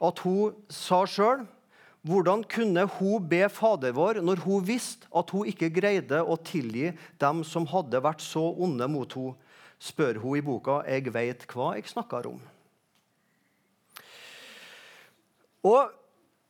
at 0.00 0.24
hun 0.24 0.56
sa 0.72 1.02
sjøl 1.08 1.44
hvordan 2.06 2.44
kunne 2.46 2.84
hun 2.98 3.24
be 3.28 3.42
Fader 3.50 3.94
vår 3.96 4.20
når 4.22 4.42
hun 4.44 4.64
visste 4.66 5.08
at 5.16 5.30
hun 5.34 5.48
ikke 5.50 5.72
greide 5.74 6.20
å 6.22 6.36
tilgi 6.38 6.92
dem 7.20 7.42
som 7.46 7.66
hadde 7.70 8.02
vært 8.02 8.22
så 8.22 8.44
onde 8.62 8.86
mot 8.90 9.16
henne, 9.18 9.34
spør 9.82 10.22
hun 10.22 10.38
i 10.38 10.40
boka 10.40 10.82
'Jeg 10.86 11.12
veit 11.12 11.46
hva 11.52 11.74
jeg 11.76 11.84
snakker 11.84 12.26
om'. 12.26 12.40
Og 15.64 15.90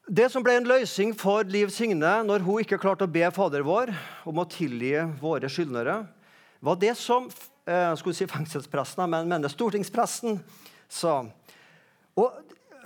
Det 0.09 0.31
som 0.31 0.43
ble 0.43 0.53
en 0.55 0.69
løsning 0.69 1.13
for 1.19 1.43
Liv 1.43 1.67
Signe 1.69 2.23
når 2.23 2.39
hun 2.39 2.61
ikke 2.63 2.79
klarte 2.79 3.03
å 3.03 3.11
be 3.11 3.27
Fader 3.35 3.65
vår 3.67 3.91
om 4.25 4.39
å 4.39 4.47
tilgi 4.47 5.03
våre 5.19 5.49
skyldnere, 5.51 6.07
var 6.63 6.77
det 6.77 6.97
som 6.97 7.27
jeg 7.67 7.99
skulle 7.99 8.15
si 8.15 8.27
fengselspresten, 8.27 9.11
men 9.11 9.27
mener 9.27 9.49
stortingspresten 9.49 10.39
sa. 10.89 11.27
Og 12.15 12.31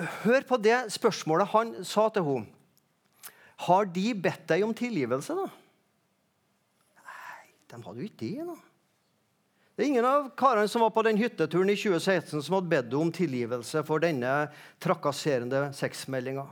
Hør 0.01 0.47
på 0.49 0.57
det 0.57 0.79
spørsmålet 0.95 1.53
han 1.53 1.75
sa 1.85 2.09
til 2.09 2.25
henne. 2.25 2.60
Har 3.67 3.89
de 3.93 4.07
bedt 4.17 4.47
deg 4.49 4.65
om 4.65 4.75
tilgivelse, 4.77 5.37
da? 5.37 5.47
Nei, 7.01 7.47
de 7.71 7.81
hadde 7.85 8.01
jo 8.01 8.09
ikke 8.09 8.23
det. 8.25 8.47
da. 8.49 8.57
Det 9.77 9.85
er 9.87 9.91
ingen 9.95 10.09
av 10.09 10.27
karene 10.37 10.69
som 10.69 10.83
var 10.85 10.91
på 10.93 11.05
den 11.07 11.17
hytteturen 11.17 11.71
i 11.73 11.77
2016 11.79 12.43
som 12.45 12.59
hadde 12.59 12.73
bedt 12.73 12.97
om 12.99 13.13
tilgivelse 13.17 13.81
for 13.89 14.03
denne 14.03 14.51
trakasserende 14.83 15.71
sexmeldinga. 15.77 16.45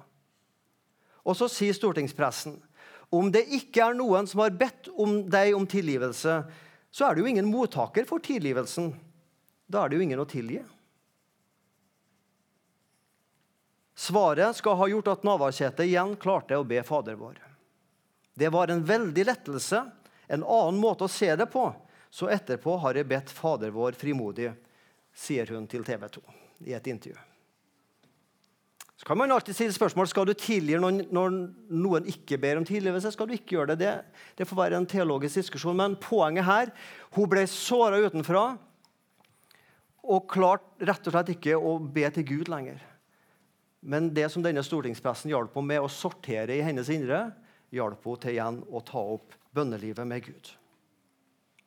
Og 1.28 1.36
så 1.36 1.48
sier 1.52 1.76
stortingspressen 1.76 2.56
om 3.12 3.28
det 3.32 3.46
ikke 3.56 3.84
er 3.84 3.96
noen 3.96 4.28
som 4.28 4.42
har 4.44 4.56
bedt 4.56 4.90
om 5.00 5.22
deg 5.28 5.54
om 5.56 5.64
tilgivelse, 5.68 6.38
så 6.88 7.04
er 7.04 7.14
det 7.14 7.22
jo 7.22 7.30
ingen 7.30 7.48
mottaker 7.48 8.04
for 8.08 8.20
tilgivelsen. 8.24 8.90
Da 9.68 9.84
er 9.84 9.92
det 9.92 9.98
jo 9.98 10.04
ingen 10.04 10.20
å 10.20 10.28
tilgi. 10.28 10.60
Svaret 14.08 14.56
skal 14.56 14.76
ha 14.80 14.86
gjort 14.88 15.10
at 15.12 15.24
Navarsete 15.26 15.84
igjen 15.84 16.14
klarte 16.16 16.56
å 16.56 16.64
be 16.64 16.80
Fader 16.86 17.18
vår. 17.20 17.36
Det 18.38 18.48
var 18.48 18.70
en 18.72 18.80
veldig 18.86 19.24
lettelse, 19.28 19.82
en 20.32 20.44
annen 20.44 20.78
måte 20.80 21.04
å 21.04 21.12
se 21.12 21.28
det 21.36 21.44
på. 21.52 21.66
Så 22.08 22.30
etterpå 22.32 22.78
har 22.80 22.96
jeg 22.96 23.08
bedt 23.10 23.32
Fader 23.36 23.74
vår 23.74 23.98
frimodig, 24.00 24.48
sier 25.12 25.52
hun 25.52 25.66
til 25.68 25.84
TV 25.84 26.08
2 26.14 26.24
i 26.70 26.72
et 26.78 26.88
intervju. 26.88 27.20
Så 28.96 29.06
kan 29.06 29.20
man 29.20 29.34
alltid 29.34 29.54
stille 29.54 29.76
spørsmål 29.76 30.08
skal 30.08 30.26
du 30.26 30.32
tilgi 30.32 30.80
når, 30.80 31.04
når 31.12 31.36
noen 31.68 32.08
ikke 32.08 32.40
ber 32.40 32.58
om 32.58 32.64
tilgivelse. 32.66 33.12
Skal 33.12 33.28
du 33.28 33.36
ikke 33.36 33.58
gjøre 33.58 33.76
det? 33.76 33.78
det? 33.84 34.22
Det 34.40 34.48
får 34.48 34.62
være 34.64 34.80
en 34.80 34.88
teologisk 34.88 35.42
diskusjon. 35.42 35.76
Men 35.76 36.00
poenget 36.00 36.48
her 36.48 36.72
hun 37.14 37.28
ble 37.30 37.44
såra 37.52 38.00
utenfra 38.00 38.54
og 40.08 40.30
klarte 40.32 40.88
rett 40.88 41.04
og 41.04 41.14
slett 41.14 41.36
ikke 41.36 41.60
å 41.60 41.76
be 41.78 42.08
til 42.16 42.26
Gud 42.32 42.50
lenger. 42.50 42.80
Men 43.80 44.10
det 44.14 44.26
som 44.32 44.42
denne 44.42 44.64
stortingspressen 44.66 45.30
hjalp 45.30 45.54
henne 45.54 45.70
med 45.74 45.84
å 45.84 45.90
sortere 45.92 46.56
i 46.56 46.64
hennes 46.66 46.90
indre, 46.90 47.28
hjalp 47.74 48.04
henne 48.04 48.22
til 48.24 48.34
igjen 48.34 48.62
å 48.68 48.82
ta 48.82 49.02
opp 49.16 49.36
bønnelivet 49.54 50.06
med 50.08 50.24
Gud. 50.26 50.50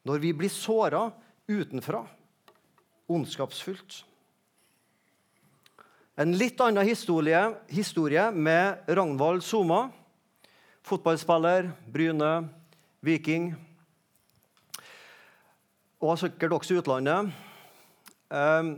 Når 0.07 0.23
vi 0.23 0.31
blir 0.33 0.51
såra 0.51 1.09
utenfra, 1.49 2.05
ondskapsfullt 3.11 4.05
En 6.21 6.35
litt 6.37 6.59
annen 6.61 6.85
historie, 6.85 7.39
historie 7.71 8.27
med 8.35 8.83
Ragnvald 8.85 9.41
Soma. 9.41 9.87
Fotballspiller, 10.85 11.71
Bryne, 11.87 12.49
Viking. 13.01 13.47
Og 16.03 16.19
sikkert 16.19 16.57
også 16.59 16.77
utlandet. 16.77 17.31
Um, 18.29 18.73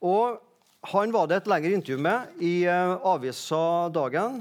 og 0.00 0.40
han 0.86 1.12
var 1.12 1.26
det 1.26 1.40
et 1.40 1.50
lengre 1.50 1.74
intervju 1.74 1.98
med 1.98 2.38
i 2.44 2.62
uh, 2.70 2.94
avisa 3.02 3.88
Dagen 3.90 4.38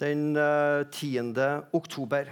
den 0.00 0.36
uh, 0.36 0.80
eh, 0.80 0.86
10. 0.90 1.34
oktober. 1.76 2.30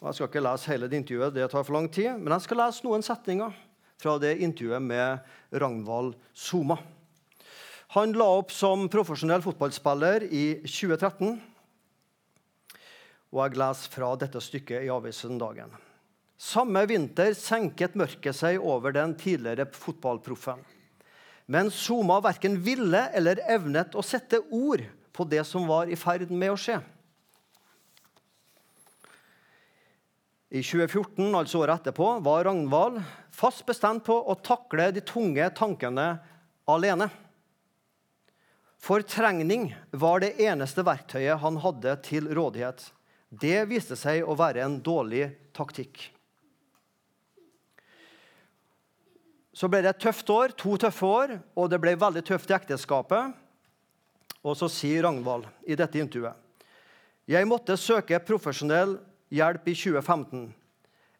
Jeg 0.00 0.14
skal 0.14 0.28
ikke 0.28 0.42
lese 0.44 0.70
hele 0.70 0.88
det 0.88 1.00
intervjuet, 1.00 1.34
det 1.34 1.48
tar 1.50 1.64
for 1.64 1.74
lang 1.74 1.88
tid, 1.92 2.14
men 2.20 2.32
jeg 2.36 2.44
skal 2.44 2.60
lese 2.62 2.84
noen 2.86 3.02
setninger 3.02 3.56
fra 4.00 4.14
det 4.22 4.36
intervjuet 4.44 4.84
med 4.84 5.56
Ragnvald 5.56 6.14
Soma. 6.36 6.76
Han 7.96 8.14
la 8.16 8.28
opp 8.38 8.52
som 8.54 8.86
profesjonell 8.92 9.44
fotballspiller 9.44 10.28
i 10.28 10.44
2013. 10.68 11.36
Og 13.32 13.42
jeg 13.42 13.60
leser 13.60 13.92
fra 13.92 14.12
dette 14.20 14.42
stykket 14.42 14.86
i 14.86 14.92
avisen 14.92 15.40
Dagen. 15.40 15.74
Samme 16.36 16.84
vinter 16.88 17.32
senket 17.36 17.96
mørket 17.96 18.36
seg 18.36 18.60
over 18.60 18.94
den 18.94 19.16
tidligere 19.18 19.68
fotballproffen. 19.72 20.60
Men 21.46 21.70
Soma 21.70 22.18
verken 22.20 22.58
ville 22.62 23.06
eller 23.14 23.40
evnet 23.50 23.94
å 23.94 24.02
sette 24.02 24.40
ord 24.50 24.82
på 25.14 25.24
det 25.30 25.44
som 25.46 25.66
var 25.70 25.86
i 25.86 25.98
ferd 25.98 26.30
med 26.30 26.52
å 26.52 26.58
skje. 26.58 26.80
I 30.50 30.62
2014, 30.62 31.34
altså 31.34 31.60
året 31.62 31.80
etterpå, 31.80 32.08
var 32.22 32.44
Ragnvald 32.46 33.00
fast 33.34 33.64
bestemt 33.66 34.04
på 34.06 34.14
å 34.14 34.36
takle 34.46 34.88
de 34.94 35.02
tunge 35.06 35.46
tankene 35.58 36.06
alene. 36.70 37.08
Fortrengning 38.82 39.72
var 39.90 40.22
det 40.22 40.36
eneste 40.42 40.84
verktøyet 40.86 41.42
han 41.42 41.58
hadde 41.62 41.96
til 42.06 42.30
rådighet. 42.30 42.84
Det 43.30 43.64
viste 43.70 43.98
seg 43.98 44.22
å 44.22 44.36
være 44.38 44.62
en 44.62 44.78
dårlig 44.82 45.28
taktikk. 45.56 46.15
Så 49.56 49.70
ble 49.72 49.80
det 49.80 49.94
et 49.94 50.02
tøft 50.04 50.28
år, 50.28 50.52
to 50.52 50.76
tøffe 50.76 51.08
år, 51.08 51.38
og 51.56 51.70
det 51.72 51.80
ble 51.80 51.94
veldig 51.96 52.22
tøft 52.28 52.50
i 52.52 52.56
ekteskapet. 52.58 53.32
Og 54.44 54.58
så 54.58 54.68
sier 54.70 55.06
Ragnvald 55.06 55.48
i 55.64 55.78
dette 55.78 56.02
intervjuet 56.02 56.42
jeg 57.26 57.46
måtte 57.50 57.74
søke 57.74 58.20
profesjonell 58.22 58.92
hjelp 59.34 59.64
i 59.66 59.72
2015. 59.74 60.44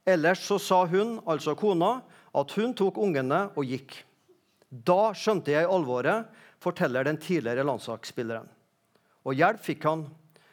Ellers 0.06 0.44
så 0.46 0.58
sa 0.62 0.84
hun, 0.86 1.16
altså 1.26 1.56
kona, 1.58 1.96
at 2.30 2.52
hun 2.54 2.76
tok 2.78 3.00
ungene 3.02 3.48
og 3.58 3.66
gikk. 3.66 3.96
Da 4.70 5.10
skjønte 5.18 5.50
jeg 5.50 5.66
alvoret, 5.66 6.28
forteller 6.62 7.08
den 7.08 7.18
tidligere 7.18 7.66
landslagsspilleren. 7.66 8.46
Og 9.26 9.34
hjelp 9.34 9.64
fikk 9.66 9.88
han. 9.88 10.06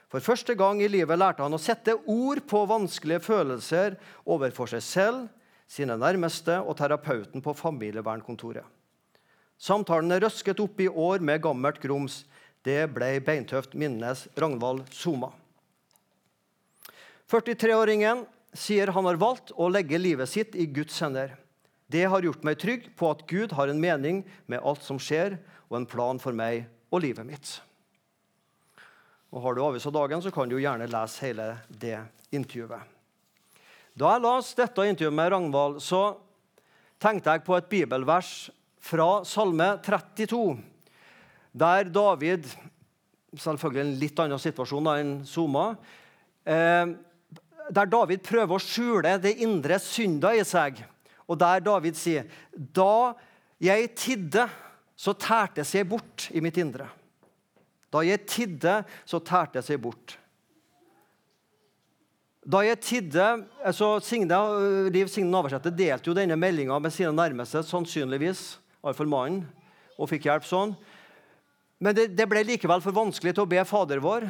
For 0.10 0.26
første 0.26 0.58
gang 0.58 0.82
i 0.82 0.90
livet 0.90 1.22
lærte 1.22 1.46
han 1.46 1.54
å 1.54 1.62
sette 1.62 2.00
ord 2.10 2.42
på 2.50 2.64
vanskelige 2.70 3.22
følelser 3.22 4.00
overfor 4.26 4.74
seg 4.74 4.86
selv 4.86 5.43
sine 5.74 5.98
nærmeste 5.98 6.60
og 6.62 6.78
terapeuten 6.78 7.42
på 7.42 7.56
familievernkontoret. 7.58 8.66
Samtalene 9.58 10.20
røsket 10.22 10.60
opp 10.62 10.82
i 10.84 10.90
år 10.90 11.24
med 11.24 11.42
gammelt 11.44 11.80
grums. 11.82 12.24
Det 12.66 12.86
ble 12.94 13.16
beintøft, 13.24 13.74
minnes 13.80 14.26
Ragnvald 14.40 14.84
Soma. 14.94 15.32
43-åringen 17.32 18.26
sier 18.54 18.92
han 18.94 19.08
har 19.10 19.18
valgt 19.22 19.54
å 19.58 19.70
legge 19.72 19.98
livet 19.98 20.30
sitt 20.30 20.56
i 20.56 20.68
Guds 20.70 21.00
hender. 21.02 21.34
Det 21.90 22.06
har 22.10 22.26
gjort 22.26 22.46
meg 22.46 22.60
trygg 22.62 22.90
på 23.00 23.10
at 23.10 23.26
Gud 23.30 23.56
har 23.58 23.72
en 23.72 23.82
mening 23.82 24.24
med 24.52 24.62
alt 24.62 24.84
som 24.86 25.00
skjer, 25.02 25.40
og 25.70 25.80
en 25.80 25.90
plan 25.90 26.20
for 26.22 26.36
meg 26.38 26.68
og 26.94 27.02
livet 27.06 27.26
mitt. 27.26 27.56
Og 29.34 29.42
Har 29.42 29.56
du 29.56 29.64
avisa 29.66 29.90
Dagen, 29.90 30.22
så 30.22 30.30
kan 30.30 30.50
du 30.50 30.60
gjerne 30.60 30.90
lese 30.90 31.26
hele 31.26 31.48
det 31.70 31.98
intervjuet. 32.30 32.93
Da 33.94 34.16
jeg 34.16 34.24
leste 34.24 34.64
dette 34.64 34.86
intervjuet 34.90 35.14
med 35.14 35.30
Ragnvald, 35.30 35.76
så 35.86 36.02
tenkte 37.02 37.36
jeg 37.36 37.44
på 37.46 37.54
et 37.60 37.68
bibelvers 37.70 38.32
fra 38.82 39.22
Salme 39.28 39.76
32, 39.86 40.58
der 41.54 41.90
David 41.94 42.48
Selvfølgelig 43.34 43.82
en 43.82 43.94
litt 43.98 44.20
annen 44.22 44.38
situasjon 44.38 44.88
enn 44.92 45.14
Soma. 45.26 45.72
Eh, 46.46 46.92
der 47.74 47.88
David 47.90 48.22
prøver 48.22 48.54
å 48.54 48.62
skjule 48.62 49.16
det 49.24 49.32
indre 49.42 49.80
synda 49.82 50.36
i 50.38 50.44
seg. 50.46 50.84
Og 51.26 51.40
der 51.42 51.64
David 51.66 51.98
sier 51.98 52.28
Da 52.54 53.16
jeg 53.58 53.90
tidde, 53.98 54.46
så 54.94 55.16
tærtes 55.18 55.74
jeg 55.74 55.90
bort 55.90 56.28
i 56.30 56.44
mitt 56.46 56.60
indre. 56.62 56.86
Da 57.90 58.04
jeg 58.06 58.22
tidde, 58.30 58.84
så 59.02 59.18
tærtes 59.18 59.72
jeg 59.74 59.82
bort. 59.82 60.14
Da 62.44 62.60
jeg 62.66 62.80
tidde, 62.84 63.26
så 63.72 63.88
Signe, 64.04 64.38
Liv 64.92 65.08
Signe 65.08 65.32
Navarsete 65.32 65.72
delte 65.72 66.10
jo 66.10 66.16
denne 66.18 66.36
meldinga 66.36 66.76
med 66.84 66.92
sine 66.92 67.14
nærmeste, 67.16 67.62
sannsynligvis, 67.64 68.58
iallfall 68.84 69.08
mannen, 69.08 69.46
og 69.96 70.10
fikk 70.12 70.28
hjelp 70.28 70.48
sånn. 70.48 70.74
Men 71.84 71.96
det, 71.96 72.10
det, 72.18 72.28
ble 72.28 72.44
likevel 72.48 72.84
for 72.84 72.96
vanskelig 72.96 73.36
til 73.36 73.46
å 73.46 73.50
be 73.50 73.64
Fader 73.68 74.02
vår. 74.04 74.28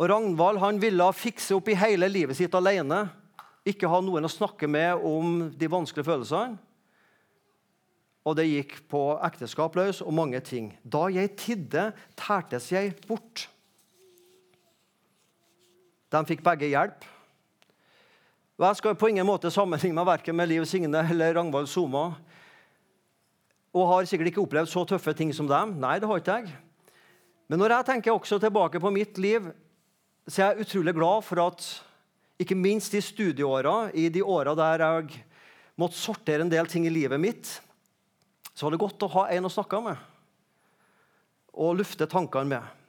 Og 0.00 0.10
Ragnvald 0.10 0.58
han 0.62 0.80
ville 0.82 1.06
fikse 1.14 1.54
opp 1.54 1.70
i 1.70 1.78
hele 1.78 2.08
livet 2.10 2.38
sitt 2.38 2.54
alene. 2.58 3.04
Ikke 3.68 3.90
ha 3.90 4.00
noen 4.02 4.26
å 4.26 4.32
snakke 4.32 4.66
med 4.70 5.04
om 5.06 5.48
de 5.54 5.70
vanskelige 5.70 6.08
følelsene. 6.08 6.58
Og 8.26 8.36
det 8.36 8.48
gikk 8.48 8.74
på 8.90 9.04
ekteskap 9.26 9.78
løs 9.78 10.02
og 10.02 10.14
mange 10.16 10.42
ting. 10.44 10.72
Da 10.82 11.06
jeg 11.12 11.34
tidde, 11.38 11.90
tærtes 12.18 12.68
jeg 12.72 12.96
bort. 13.06 13.46
De 16.10 16.20
fikk 16.26 16.42
begge 16.44 16.70
hjelp. 16.70 17.04
Og 18.58 18.66
Jeg 18.66 18.76
skal 18.80 18.96
på 18.98 19.08
ingen 19.08 19.26
måte 19.26 19.52
sammenligne 19.52 19.96
meg 19.96 20.08
verken 20.08 20.36
med 20.36 20.50
Liv 20.50 20.66
Signe 20.68 21.00
eller 21.00 21.36
Ragnvald 21.38 21.70
Soma. 21.70 22.10
Og 23.70 23.86
har 23.88 24.08
sikkert 24.10 24.32
ikke 24.32 24.42
opplevd 24.42 24.68
så 24.68 24.82
tøffe 24.84 25.14
ting 25.16 25.30
som 25.32 25.48
dem. 25.48 25.76
Nei, 25.80 25.98
det 26.02 26.10
har 26.10 26.20
ikke 26.20 26.40
jeg. 26.40 26.50
Men 27.48 27.62
når 27.62 27.76
jeg 27.76 27.88
tenker 27.88 28.12
også 28.12 28.40
tilbake 28.42 28.82
på 28.82 28.92
mitt 28.94 29.16
liv, 29.22 29.48
så 30.26 30.42
er 30.42 30.52
jeg 30.52 30.66
utrolig 30.66 30.94
glad 30.98 31.24
for 31.26 31.42
at 31.46 31.64
ikke 32.40 32.58
minst 32.58 32.94
i 32.94 33.02
studieåra, 33.04 33.90
i 33.94 34.08
de 34.12 34.22
åra 34.22 34.54
der 34.58 34.84
jeg 34.84 35.24
måtte 35.80 35.98
sortere 35.98 36.44
en 36.44 36.52
del 36.52 36.68
ting 36.68 36.86
i 36.86 36.92
livet 36.92 37.20
mitt, 37.20 37.48
så 38.54 38.66
var 38.66 38.74
det 38.74 38.82
godt 38.82 39.06
å 39.06 39.12
ha 39.14 39.24
en 39.32 39.46
å 39.48 39.52
snakke 39.52 39.80
med 39.84 40.06
og 41.60 41.80
lufte 41.80 42.06
tankene 42.08 42.46
med. 42.46 42.79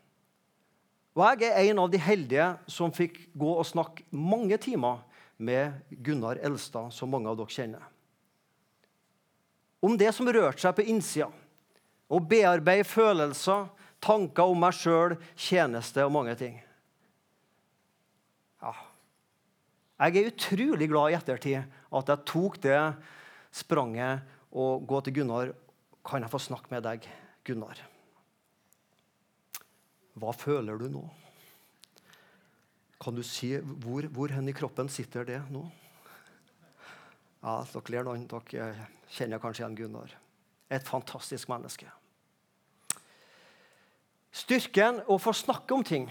Og 1.12 1.42
jeg 1.42 1.52
er 1.52 1.72
en 1.72 1.82
av 1.84 1.90
de 1.92 2.00
heldige 2.00 2.48
som 2.72 2.94
fikk 2.96 3.18
gå 3.36 3.52
og 3.58 3.68
snakke 3.68 4.06
mange 4.16 4.56
timer 4.62 5.02
med 5.42 5.82
Gunnar 6.06 6.40
Elstad, 6.40 6.94
som 6.96 7.12
mange 7.12 7.28
av 7.28 7.40
dere 7.40 7.52
kjenner. 7.52 7.84
Om 9.82 9.98
det 9.98 10.12
som 10.16 10.30
rørte 10.30 10.62
seg 10.62 10.76
på 10.78 10.86
innsida. 10.94 11.28
Å 12.12 12.20
bearbeide 12.20 12.86
følelser, 12.88 13.68
tanker 14.04 14.52
om 14.52 14.60
meg 14.62 14.76
sjøl, 14.78 15.16
tjeneste 15.36 16.04
og 16.06 16.14
mange 16.14 16.36
ting. 16.40 16.60
Ja. 18.62 18.74
Jeg 20.02 20.18
er 20.18 20.32
utrolig 20.32 20.90
glad 20.92 21.12
i 21.12 21.18
ettertid 21.18 21.80
at 21.92 22.12
jeg 22.14 22.28
tok 22.30 22.60
det 22.64 22.82
spranget 23.56 24.28
og 24.52 24.86
gå 24.88 25.02
til 25.06 25.22
Gunnar. 25.22 25.56
Kan 26.06 26.24
jeg 26.24 26.34
få 26.34 26.42
snakke 26.42 26.72
med 26.74 26.86
deg, 26.86 27.06
Gunnar? 27.46 27.82
Hva 30.22 30.34
føler 30.38 30.78
du 30.78 30.88
nå? 30.94 31.02
Kan 33.02 33.18
du 33.18 33.24
si 33.26 33.56
hvor, 33.82 34.06
hvor 34.14 34.30
hen 34.30 34.50
i 34.52 34.54
kroppen 34.54 34.90
sitter 34.94 35.26
det 35.26 35.40
nå? 35.50 35.64
Ja, 37.42 37.64
Dere 37.72 37.96
ler 37.96 38.06
noen. 38.06 38.28
Dere 38.30 38.90
kjenner 39.10 39.42
kanskje 39.42 39.64
igjen 39.64 39.78
Gunnar. 39.80 40.14
Et 40.70 40.86
fantastisk 40.86 41.50
menneske. 41.50 41.90
Styrken 44.32 45.02
å 45.12 45.18
få 45.20 45.34
snakke 45.36 45.74
om 45.76 45.82
ting. 45.84 46.06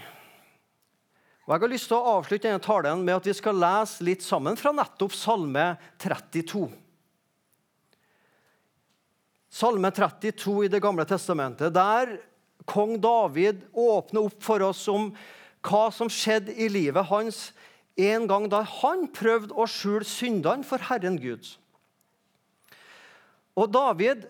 Og 1.47 1.55
Jeg 1.55 1.63
har 1.63 1.71
lyst 1.71 1.89
til 1.89 1.97
å 1.97 2.17
avslutte 2.19 2.49
denne 2.49 2.61
talen 2.61 3.05
med 3.07 3.17
at 3.17 3.29
vi 3.31 3.33
skal 3.33 3.57
lese 3.57 4.03
litt 4.05 4.21
sammen 4.25 4.59
fra 4.59 4.73
nettopp 4.75 5.15
Salme 5.15 5.71
32. 6.03 6.67
Salme 9.51 9.91
32 9.91 10.67
i 10.67 10.69
Det 10.71 10.83
gamle 10.83 11.07
testamentet, 11.07 11.73
der 11.73 12.13
kong 12.71 12.97
David 13.03 13.65
åpner 13.75 14.29
opp 14.29 14.41
for 14.43 14.63
oss 14.65 14.87
om 14.91 15.11
hva 15.67 15.87
som 15.93 16.09
skjedde 16.09 16.55
i 16.55 16.69
livet 16.71 17.09
hans 17.11 17.49
en 17.99 18.27
gang 18.29 18.47
da 18.49 18.63
han 18.79 19.07
prøvde 19.13 19.53
å 19.53 19.67
skjule 19.69 20.07
syndene 20.07 20.65
for 20.65 20.81
Herren 20.87 21.19
Gud. 21.21 21.43
Og 23.59 23.67
David, 23.71 24.23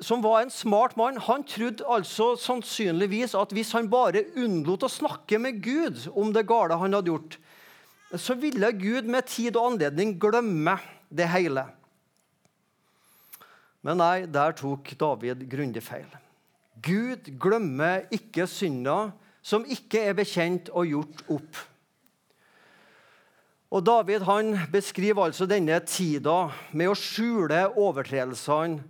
som 0.00 0.22
var 0.22 0.44
en 0.44 0.52
smart 0.54 0.94
mann, 0.96 1.18
han 1.26 1.42
trodde 1.46 1.86
altså 1.90 2.30
sannsynligvis 2.38 3.34
at 3.36 3.52
hvis 3.54 3.74
han 3.74 3.90
bare 3.90 4.28
unnlot 4.38 4.86
å 4.86 4.92
snakke 4.92 5.40
med 5.42 5.58
Gud 5.64 6.06
om 6.14 6.30
det 6.32 6.46
gale 6.48 6.78
han 6.78 6.94
hadde 6.94 7.10
gjort, 7.10 7.38
så 8.14 8.38
ville 8.38 8.70
Gud 8.78 9.10
med 9.10 9.26
tid 9.28 9.58
og 9.58 9.74
anledning 9.74 10.14
glemme 10.20 10.78
det 11.10 11.26
hele. 11.28 11.66
Men 13.84 14.00
nei, 14.00 14.26
der 14.30 14.54
tok 14.56 14.94
David 14.98 15.44
grundig 15.50 15.82
feil. 15.84 16.08
Gud 16.84 17.30
glemmer 17.40 18.06
ikke 18.14 18.46
synder 18.50 19.12
som 19.42 19.64
ikke 19.66 20.02
er 20.10 20.16
bekjent 20.18 20.70
og 20.74 20.88
gjort 20.90 21.24
opp. 21.32 21.60
Og 23.68 23.84
David 23.84 24.24
han 24.24 24.54
beskriver 24.72 25.28
altså 25.28 25.48
denne 25.48 25.76
tida 25.84 26.48
med 26.72 26.88
å 26.88 26.96
skjule 26.96 27.66
overtredelsene 27.76 28.80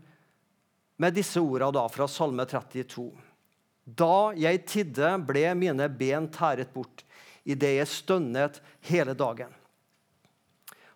med 0.99 1.15
disse 1.15 1.41
ordene 1.43 1.75
da 1.75 1.87
fra 1.91 2.07
Salme 2.11 2.47
32. 2.47 3.09
Da 3.89 4.31
jeg 4.39 4.65
tidde, 4.69 5.15
ble 5.27 5.47
mine 5.59 5.89
ben 5.89 6.29
tæret 6.31 6.71
bort 6.75 7.05
idet 7.49 7.79
jeg 7.79 7.91
stønnet 7.91 8.59
hele 8.91 9.15
dagen. 9.19 9.51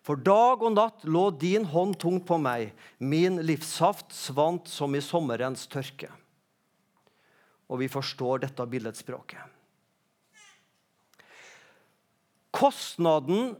For 0.03 0.19
dag 0.19 0.63
og 0.63 0.75
natt 0.75 1.05
lå 1.07 1.29
din 1.39 1.63
hånd 1.71 1.95
tungt 1.99 2.27
på 2.27 2.37
meg, 2.37 2.73
min 2.99 3.39
livssaft 3.47 4.11
svant 4.13 4.67
som 4.67 4.95
i 4.95 5.01
sommerens 5.03 5.63
tørke. 5.71 6.11
Og 7.71 7.79
vi 7.81 7.89
forstår 7.91 8.43
dette 8.43 8.65
billedspråket. 8.69 9.41
Kostnaden 12.53 13.55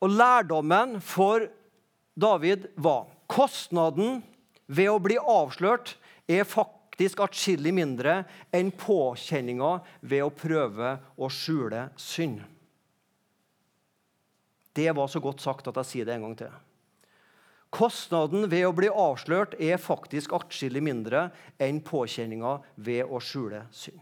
og 0.00 0.12
lærdommen 0.12 1.00
for 1.02 1.48
David 2.16 2.68
var 2.76 3.08
Kostnaden 3.26 4.20
ved 4.66 4.90
å 4.90 5.00
bli 5.02 5.16
avslørt 5.18 5.96
er 6.30 6.46
faktisk 6.46 7.20
atskillig 7.24 7.72
mindre 7.74 8.20
enn 8.54 8.70
påkjenninga 8.70 9.72
ved 10.00 10.24
å 10.24 10.34
prøve 10.34 10.94
å 11.18 11.30
skjule 11.32 11.88
synd. 12.00 12.44
Det 14.76 14.92
var 14.92 15.08
så 15.08 15.22
godt 15.24 15.42
sagt 15.42 15.68
at 15.70 15.78
jeg 15.80 15.90
sier 15.90 16.08
det 16.08 16.16
en 16.16 16.28
gang 16.28 16.38
til. 16.38 16.54
Kostnaden 17.74 18.46
ved 18.50 18.64
å 18.68 18.74
bli 18.76 18.88
avslørt 18.88 19.56
er 19.60 19.80
faktisk 19.82 20.32
atskillig 20.36 20.82
mindre 20.84 21.28
enn 21.60 21.80
påkjenninga 21.84 22.58
ved 22.76 23.10
å 23.10 23.20
skjule 23.20 23.64
synd. 23.74 24.00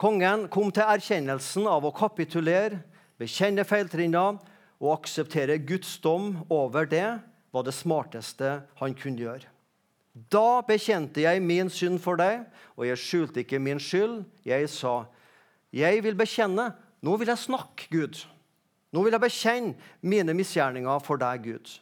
Kongen 0.00 0.46
kom 0.48 0.70
til 0.72 0.88
erkjennelsen 0.88 1.66
av 1.68 1.84
å 1.84 1.92
kapitulere, 1.92 2.80
bekjenne 3.20 3.66
feiltrinna 3.68 4.30
og 4.80 4.92
akseptere 4.94 5.58
Guds 5.60 5.98
dom 6.00 6.38
over 6.48 6.88
det 6.88 7.20
var 7.52 7.66
det 7.66 7.76
smarteste 7.76 8.60
han 8.80 8.96
kunne 8.96 9.20
gjøre. 9.20 9.48
Da 10.32 10.62
bekjente 10.66 11.22
jeg 11.22 11.42
min 11.44 11.70
synd 11.70 12.00
for 12.02 12.18
deg, 12.18 12.46
og 12.76 12.88
jeg 12.88 12.98
skjulte 12.98 13.44
ikke 13.44 13.60
min 13.62 13.78
skyld. 13.78 14.24
Jeg 14.44 14.68
sa, 14.68 15.06
'Jeg 15.72 16.02
vil 16.02 16.16
bekjenne. 16.16 16.74
Nå 17.02 17.16
vil 17.16 17.28
jeg 17.28 17.38
snakke, 17.38 17.86
Gud.' 17.90 18.26
'Nå 18.90 19.02
vil 19.04 19.14
jeg 19.14 19.22
bekjenne 19.22 19.74
mine 20.02 20.34
misgjerninger 20.34 20.98
for 21.06 21.16
deg, 21.16 21.44
Gud.' 21.44 21.78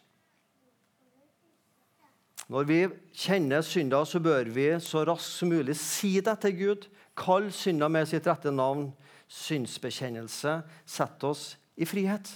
Når 2.48 2.64
vi 2.64 2.78
kjenner 3.12 3.60
synda, 3.60 4.04
så 4.08 4.20
bør 4.24 4.48
vi 4.48 4.70
så 4.80 5.02
raskt 5.04 5.36
som 5.36 5.50
mulig 5.52 5.76
si 5.76 6.14
det 6.24 6.38
til 6.40 6.54
Gud. 6.56 6.86
Kall 7.16 7.50
synda 7.52 7.90
med 7.92 8.08
sitt 8.08 8.26
rette 8.26 8.50
navn. 8.50 8.88
Synsbekjennelse. 9.28 10.62
setter 10.86 11.28
oss 11.28 11.58
i 11.76 11.84
frihet. 11.84 12.30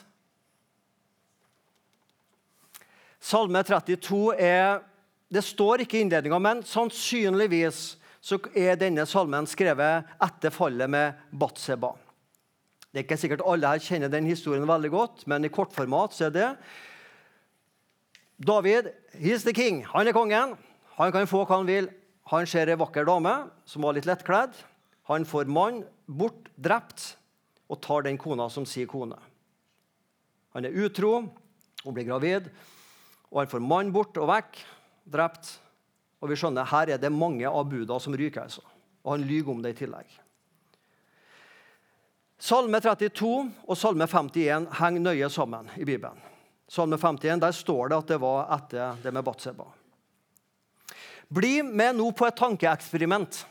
Salme 3.21 3.63
32 3.63 4.37
er 4.37 4.83
Det 5.33 5.41
står 5.41 5.81
ikke 5.81 5.97
i 5.97 6.03
innledninga, 6.05 6.37
men 6.39 6.61
sannsynligvis 6.69 7.97
så 8.21 8.37
er 8.53 8.77
denne 8.77 9.07
salmen 9.09 9.47
skrevet 9.49 10.11
etter 10.21 10.53
fallet 10.53 10.91
med 10.93 11.23
Batseba. 11.33 11.95
Det 12.93 13.01
er 13.01 13.07
ikke 13.07 13.17
sikkert 13.17 13.45
alle 13.49 13.71
her 13.73 13.81
kjenner 13.81 14.11
den 14.13 14.29
historien 14.29 14.69
veldig 14.69 14.91
godt, 14.93 15.23
men 15.31 15.47
i 15.49 15.51
kortformat 15.53 16.13
så 16.13 16.27
er 16.29 16.35
det 16.35 16.49
David 18.43 18.91
he's 19.17 19.47
the 19.47 19.55
king. 19.57 19.81
Han 19.95 20.09
er 20.09 20.13
kongen. 20.13 20.57
Han 20.99 21.13
kan 21.15 21.29
få 21.31 21.47
hva 21.47 21.63
han 21.63 21.69
vil. 21.69 21.89
Han 22.29 22.47
ser 22.47 22.69
ei 22.69 22.77
vakker 22.77 23.07
dame 23.09 23.33
som 23.65 23.87
var 23.87 23.97
litt 23.97 24.09
lettkledd. 24.09 24.55
Han 25.09 25.25
får 25.25 25.49
mann 25.49 25.83
bort, 26.07 26.51
drept, 26.61 27.15
og 27.73 27.81
tar 27.81 28.05
den 28.05 28.19
kona 28.21 28.49
som 28.53 28.67
sier 28.69 28.91
kone. 28.91 29.17
Han 30.53 30.69
er 30.69 30.77
utro 30.85 31.15
og 31.83 31.95
blir 31.97 32.07
gravid, 32.07 32.51
og 33.33 33.41
han 33.41 33.51
får 33.51 33.65
mann 33.65 33.93
bort 33.95 34.19
og 34.21 34.29
vekk, 34.29 34.61
drept. 35.09 35.55
Og 36.21 36.31
vi 36.31 36.37
skjønner 36.39 36.69
her 36.69 36.93
er 36.93 37.01
det 37.01 37.11
mange 37.11 37.49
av 37.49 37.65
buda 37.71 37.97
som 38.03 38.15
ryker. 38.15 38.45
altså. 38.45 38.63
Og 39.03 39.17
han 39.17 39.25
lyver 39.27 39.55
om 39.55 39.63
det 39.65 39.73
i 39.75 39.81
tillegg. 39.81 40.19
Salme 42.43 42.81
32 42.83 43.29
og 43.71 43.77
Salme 43.79 44.09
51 44.11 44.65
henger 44.81 45.03
nøye 45.05 45.29
sammen 45.31 45.69
i 45.79 45.85
Bibelen. 45.87 46.19
Salme 46.67 46.97
51 46.99 47.39
der 47.39 47.55
står 47.55 47.93
det 47.93 47.99
at 48.01 48.09
det 48.11 48.19
var 48.19 48.49
etter 48.57 48.97
det 49.05 49.13
med 49.15 49.23
Batseba. 49.23 49.69
Bli 51.31 51.61
med 51.63 52.01
nå 52.01 52.09
på 52.11 52.27
et 52.27 52.37
tankeeksperiment. 52.41 53.45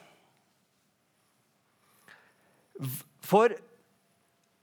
For 3.23 3.55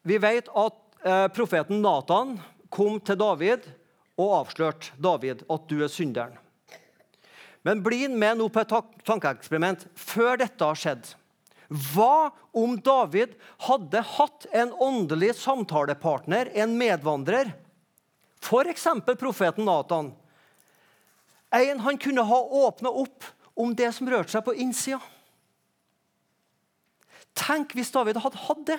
vi 0.08 0.18
vet 0.20 0.50
at 0.52 0.76
eh, 1.08 1.26
profeten 1.32 1.80
Natan 1.80 2.36
kom 2.68 2.98
til 3.00 3.16
David 3.18 3.64
og 4.18 4.34
avslørte 4.42 4.92
David 5.00 5.46
at 5.48 5.64
du 5.70 5.78
er 5.80 5.92
synderen. 5.92 6.36
Men 7.64 7.80
bli 7.82 8.04
med 8.12 8.42
nå 8.42 8.50
på 8.52 8.60
et 8.60 8.76
tankeeksperiment 9.08 9.88
før 9.96 10.36
dette 10.44 10.68
har 10.68 10.78
skjedd. 10.78 11.14
Hva 11.68 12.30
om 12.56 12.78
David 12.80 13.34
hadde 13.68 14.00
hatt 14.16 14.46
en 14.56 14.72
åndelig 14.72 15.34
samtalepartner, 15.42 16.48
en 16.56 16.78
medvandrer? 16.80 17.52
F.eks. 18.40 18.86
profeten 19.18 19.68
Natan. 19.68 20.12
En 21.50 21.80
han 21.80 21.98
kunne 21.98 22.24
ha 22.24 22.38
åpna 22.40 22.88
opp 22.88 23.24
om 23.54 23.74
det 23.76 23.90
som 23.96 24.08
rørte 24.08 24.32
seg 24.32 24.44
på 24.46 24.54
innsida. 24.56 25.00
Tenk 27.38 27.74
hvis 27.76 27.92
David 27.94 28.20
hadde 28.22 28.40
hatt 28.48 28.64
det. 28.68 28.78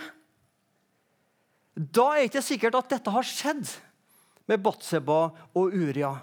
Da 1.80 2.10
er 2.14 2.24
det 2.24 2.32
ikke 2.32 2.44
sikkert 2.44 2.80
at 2.80 2.90
dette 2.92 3.14
har 3.14 3.28
skjedd 3.28 3.70
med 4.50 4.64
Batseba 4.66 5.30
og 5.54 5.76
Uria. 5.76 6.16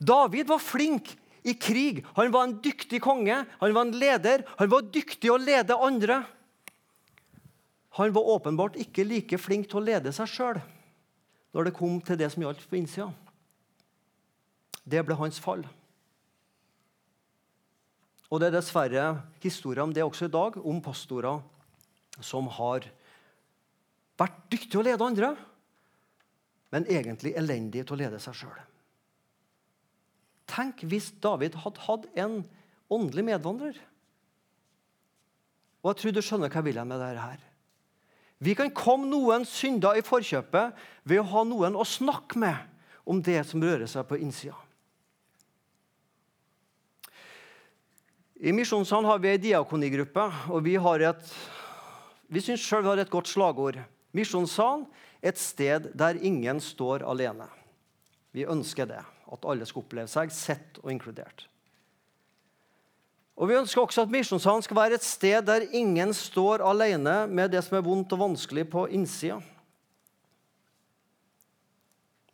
David 0.00 0.48
var 0.50 0.62
flink 0.62 1.12
i 1.44 1.54
krig. 1.54 2.02
Han 2.16 2.32
var 2.32 2.48
en 2.48 2.56
dyktig 2.64 3.02
konge, 3.04 3.42
han 3.60 3.74
var 3.76 3.86
en 3.86 3.98
leder. 4.00 4.44
Han 4.58 4.70
var 4.72 4.88
dyktig 4.94 5.30
å 5.32 5.40
lede 5.40 5.76
andre. 5.76 6.22
Han 8.00 8.14
var 8.16 8.30
åpenbart 8.36 8.78
ikke 8.80 9.04
like 9.06 9.38
flink 9.38 9.68
til 9.70 9.82
å 9.82 9.86
lede 9.86 10.12
seg 10.14 10.30
sjøl 10.30 10.62
når 11.54 11.68
det 11.68 11.76
kom 11.76 12.00
til 12.02 12.18
det 12.18 12.26
som 12.32 12.42
gjaldt 12.42 12.64
på 12.66 12.80
innsida. 12.80 13.12
Det 14.82 15.04
ble 15.06 15.14
hans 15.14 15.38
fall. 15.38 15.62
Og 18.26 18.40
det 18.42 18.48
er 18.48 18.56
dessverre 18.56 19.04
historier 19.44 19.84
om 19.84 19.92
det 19.94 20.02
også 20.02 20.26
i 20.26 20.34
dag, 20.34 20.58
om 20.58 20.80
pastorer 20.82 21.38
som 22.18 22.48
har 22.58 22.88
vært 24.18 24.40
dyktige 24.50 24.72
til 24.72 24.82
å 24.82 24.86
lede 24.88 25.06
andre, 25.06 25.30
men 26.74 26.90
egentlig 26.90 27.36
elendige 27.38 27.86
til 27.86 27.94
å 27.94 28.00
lede 28.02 28.18
seg 28.22 28.40
sjøl. 28.42 28.58
Tenk 30.54 30.84
hvis 30.86 31.10
David 31.22 31.56
hadde 31.64 31.82
hatt 31.88 32.06
en 32.14 32.42
åndelig 32.92 33.24
medvandrer. 33.26 33.78
Og 35.82 35.90
jeg 35.90 36.00
tror 36.00 36.14
du 36.14 36.22
skjønner 36.24 36.52
hva 36.52 36.62
jeg 36.62 36.68
vil 36.70 36.84
med 36.86 37.02
dette. 37.02 37.24
her. 37.24 37.42
Vi 38.38 38.54
kan 38.54 38.70
komme 38.74 39.08
noen 39.08 39.44
synder 39.48 39.96
i 39.98 40.04
forkjøpet 40.04 40.74
ved 41.04 41.20
å 41.20 41.28
ha 41.30 41.44
noen 41.48 41.76
å 41.76 41.86
snakke 41.86 42.38
med 42.40 42.56
om 43.08 43.20
det 43.22 43.40
som 43.48 43.62
rører 43.62 43.88
seg 43.88 44.06
på 44.08 44.18
innsida. 44.20 44.56
I 48.44 48.52
Misjonssalen 48.52 49.08
har 49.08 49.20
vi 49.22 49.30
ei 49.30 49.40
diakonigruppe, 49.40 50.24
og 50.52 50.64
vi, 50.66 50.74
har 50.76 51.00
et, 51.00 51.28
vi 52.28 52.42
syns 52.44 52.64
sjøl 52.64 52.82
vi 52.82 52.90
har 52.90 53.00
et 53.00 53.12
godt 53.12 53.30
slagord. 53.30 53.78
Misjonssalen 54.12 54.84
et 55.24 55.40
sted 55.40 55.88
der 55.96 56.18
ingen 56.20 56.60
står 56.60 57.06
alene. 57.08 57.46
Vi 58.34 58.44
ønsker 58.50 58.88
det, 58.90 59.00
at 59.34 59.44
alle 59.50 59.66
skal 59.68 59.82
oppleve 59.84 60.10
seg 60.10 60.32
sett 60.34 60.78
og 60.82 60.92
inkludert. 60.92 61.48
Og 63.34 63.50
Vi 63.50 63.56
ønsker 63.58 63.82
også 63.82 64.04
at 64.04 64.12
Misjonssalen 64.14 64.62
skal 64.62 64.78
være 64.78 64.98
et 65.00 65.06
sted 65.06 65.42
der 65.42 65.66
ingen 65.74 66.14
står 66.14 66.62
alene 66.62 67.24
med 67.26 67.50
det 67.50 67.64
som 67.66 67.76
er 67.78 67.86
vondt 67.86 68.12
og 68.14 68.22
vanskelig 68.28 68.68
på 68.70 68.86
innsida. 68.94 69.40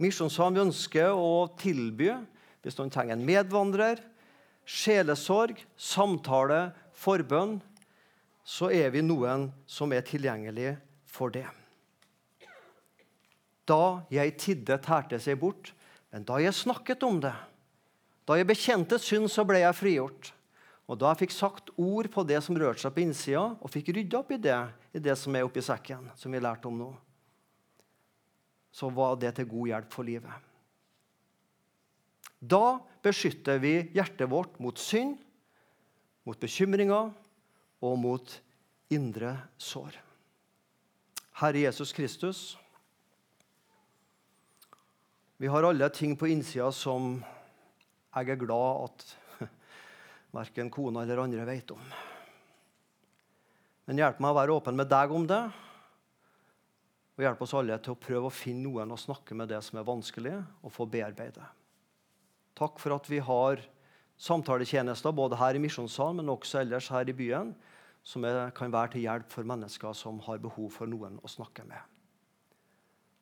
Misjonssalen 0.01 0.57
vi 0.57 0.64
ønsker 0.68 1.16
å 1.16 1.48
tilby 1.61 2.12
hvis 2.61 2.76
noen 2.76 2.92
trenger 2.92 3.16
en 3.16 3.24
medvandrer, 3.24 4.01
sjelesorg, 4.68 5.61
samtale, 5.76 6.70
forbønn, 7.01 7.59
så 8.44 8.68
er 8.72 8.92
vi 8.92 9.03
noen 9.05 9.48
som 9.68 9.92
er 9.96 10.05
tilgjengelig 10.05 10.74
for 11.09 11.32
det. 11.32 11.46
Da 13.68 14.03
jeg 14.12 14.36
tidde, 14.40 14.80
tærte 14.82 15.20
seg 15.22 15.38
bort, 15.40 15.72
men 16.11 16.26
da 16.26 16.40
jeg 16.42 16.56
snakket 16.56 17.02
om 17.06 17.20
det, 17.22 17.34
da 18.26 18.36
jeg 18.38 18.48
bekjente 18.48 18.98
synd, 19.02 19.30
så 19.30 19.44
ble 19.46 19.62
jeg 19.62 19.78
frigjort. 19.78 20.32
Og 20.90 20.98
da 20.98 21.12
jeg 21.12 21.24
fikk 21.24 21.34
sagt 21.34 21.70
ord 21.78 22.08
på 22.11 22.24
det 22.26 22.40
som 22.42 22.58
rørte 22.58 22.82
seg 22.82 22.94
på 22.94 23.04
innsida, 23.04 23.44
og 23.62 23.70
fikk 23.70 23.92
rydda 23.94 24.20
opp 24.20 24.32
i 24.34 24.40
det, 24.42 24.58
i 24.94 25.02
det 25.02 25.14
som 25.18 25.34
er 25.38 25.46
oppi 25.46 25.62
sekken, 25.62 26.08
som 26.18 26.34
vi 26.34 26.42
lærte 26.42 26.66
om 26.70 26.78
nå, 26.78 26.90
så 28.74 28.90
var 28.94 29.16
det 29.18 29.32
til 29.36 29.48
god 29.50 29.70
hjelp 29.70 29.94
for 29.94 30.06
livet. 30.06 30.46
Da 32.40 32.80
beskytter 33.04 33.58
vi 33.62 33.74
hjertet 33.94 34.30
vårt 34.30 34.58
mot 34.62 34.78
synd, 34.78 35.18
mot 36.26 36.38
bekymringer 36.40 37.11
og 37.82 37.98
mot 37.98 38.34
indre 38.92 39.34
sår. 39.61 39.94
Herre 41.40 41.66
Jesus 41.66 41.92
Kristus, 41.96 42.40
vi 45.41 45.49
har 45.49 45.64
alle 45.64 45.88
ting 45.88 46.12
på 46.20 46.28
innsida 46.28 46.66
som 46.76 47.14
jeg 48.12 48.28
er 48.28 48.38
glad 48.43 48.82
at 48.84 49.05
verken 50.36 50.68
kona 50.68 51.01
eller 51.01 51.22
andre 51.22 51.47
vet 51.49 51.70
om. 51.72 51.80
Men 53.88 54.03
hjelp 54.03 54.18
meg 54.20 54.34
å 54.34 54.36
være 54.36 54.57
åpen 54.59 54.76
med 54.76 54.91
deg 54.93 55.14
om 55.16 55.24
det. 55.30 55.41
Og 57.16 57.24
hjelp 57.24 57.41
oss 57.47 57.55
alle 57.57 57.78
til 57.80 57.95
å 57.95 58.01
prøve 58.03 58.28
å 58.28 58.34
finne 58.34 58.66
noen 58.66 58.93
å 58.93 58.99
snakke 59.01 59.38
med 59.38 59.49
det 59.49 59.62
som 59.64 59.80
er 59.80 59.86
vanskelig, 59.88 60.34
og 60.61 60.74
få 60.74 60.84
bearbeide. 60.93 61.47
Takk 62.61 62.76
for 62.82 62.99
at 62.99 63.09
vi 63.09 63.22
har 63.24 63.62
samtaletjenester 64.20 65.16
både 65.16 65.38
her 65.41 65.57
i 65.57 65.62
Misjonssalen, 65.64 66.20
men 66.20 66.34
også 66.34 66.61
ellers 66.61 66.91
her 66.93 67.09
i 67.09 67.16
byen, 67.16 67.55
som 68.05 68.28
kan 68.53 68.76
være 68.76 68.93
til 68.99 69.09
hjelp 69.09 69.32
for 69.32 69.49
mennesker 69.49 69.97
som 69.97 70.20
har 70.28 70.45
behov 70.45 70.68
for 70.76 70.93
noen 70.93 71.16
å 71.24 71.32
snakke 71.32 71.64
med. 71.64 71.80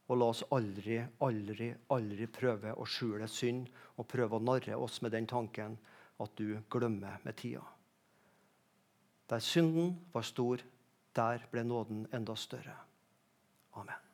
Og 0.08 0.16
la 0.16 0.30
oss 0.32 0.44
aldri, 0.56 1.02
aldri, 1.24 1.68
aldri 1.92 2.28
prøve 2.32 2.72
å 2.72 2.86
skjule 2.88 3.28
synd 3.28 3.68
og 3.96 4.08
prøve 4.08 4.38
å 4.38 4.44
narre 4.44 4.78
oss 4.80 5.02
med 5.04 5.12
den 5.12 5.28
tanken 5.28 5.76
at 6.18 6.34
du 6.40 6.56
glemmer 6.72 7.20
med 7.24 7.36
tida. 7.36 7.64
Der 9.28 9.44
synden 9.44 9.98
var 10.14 10.24
stor, 10.24 10.64
der 11.14 11.44
ble 11.52 11.64
nåden 11.64 12.06
enda 12.16 12.36
større. 12.36 12.76
Amen. 13.76 14.07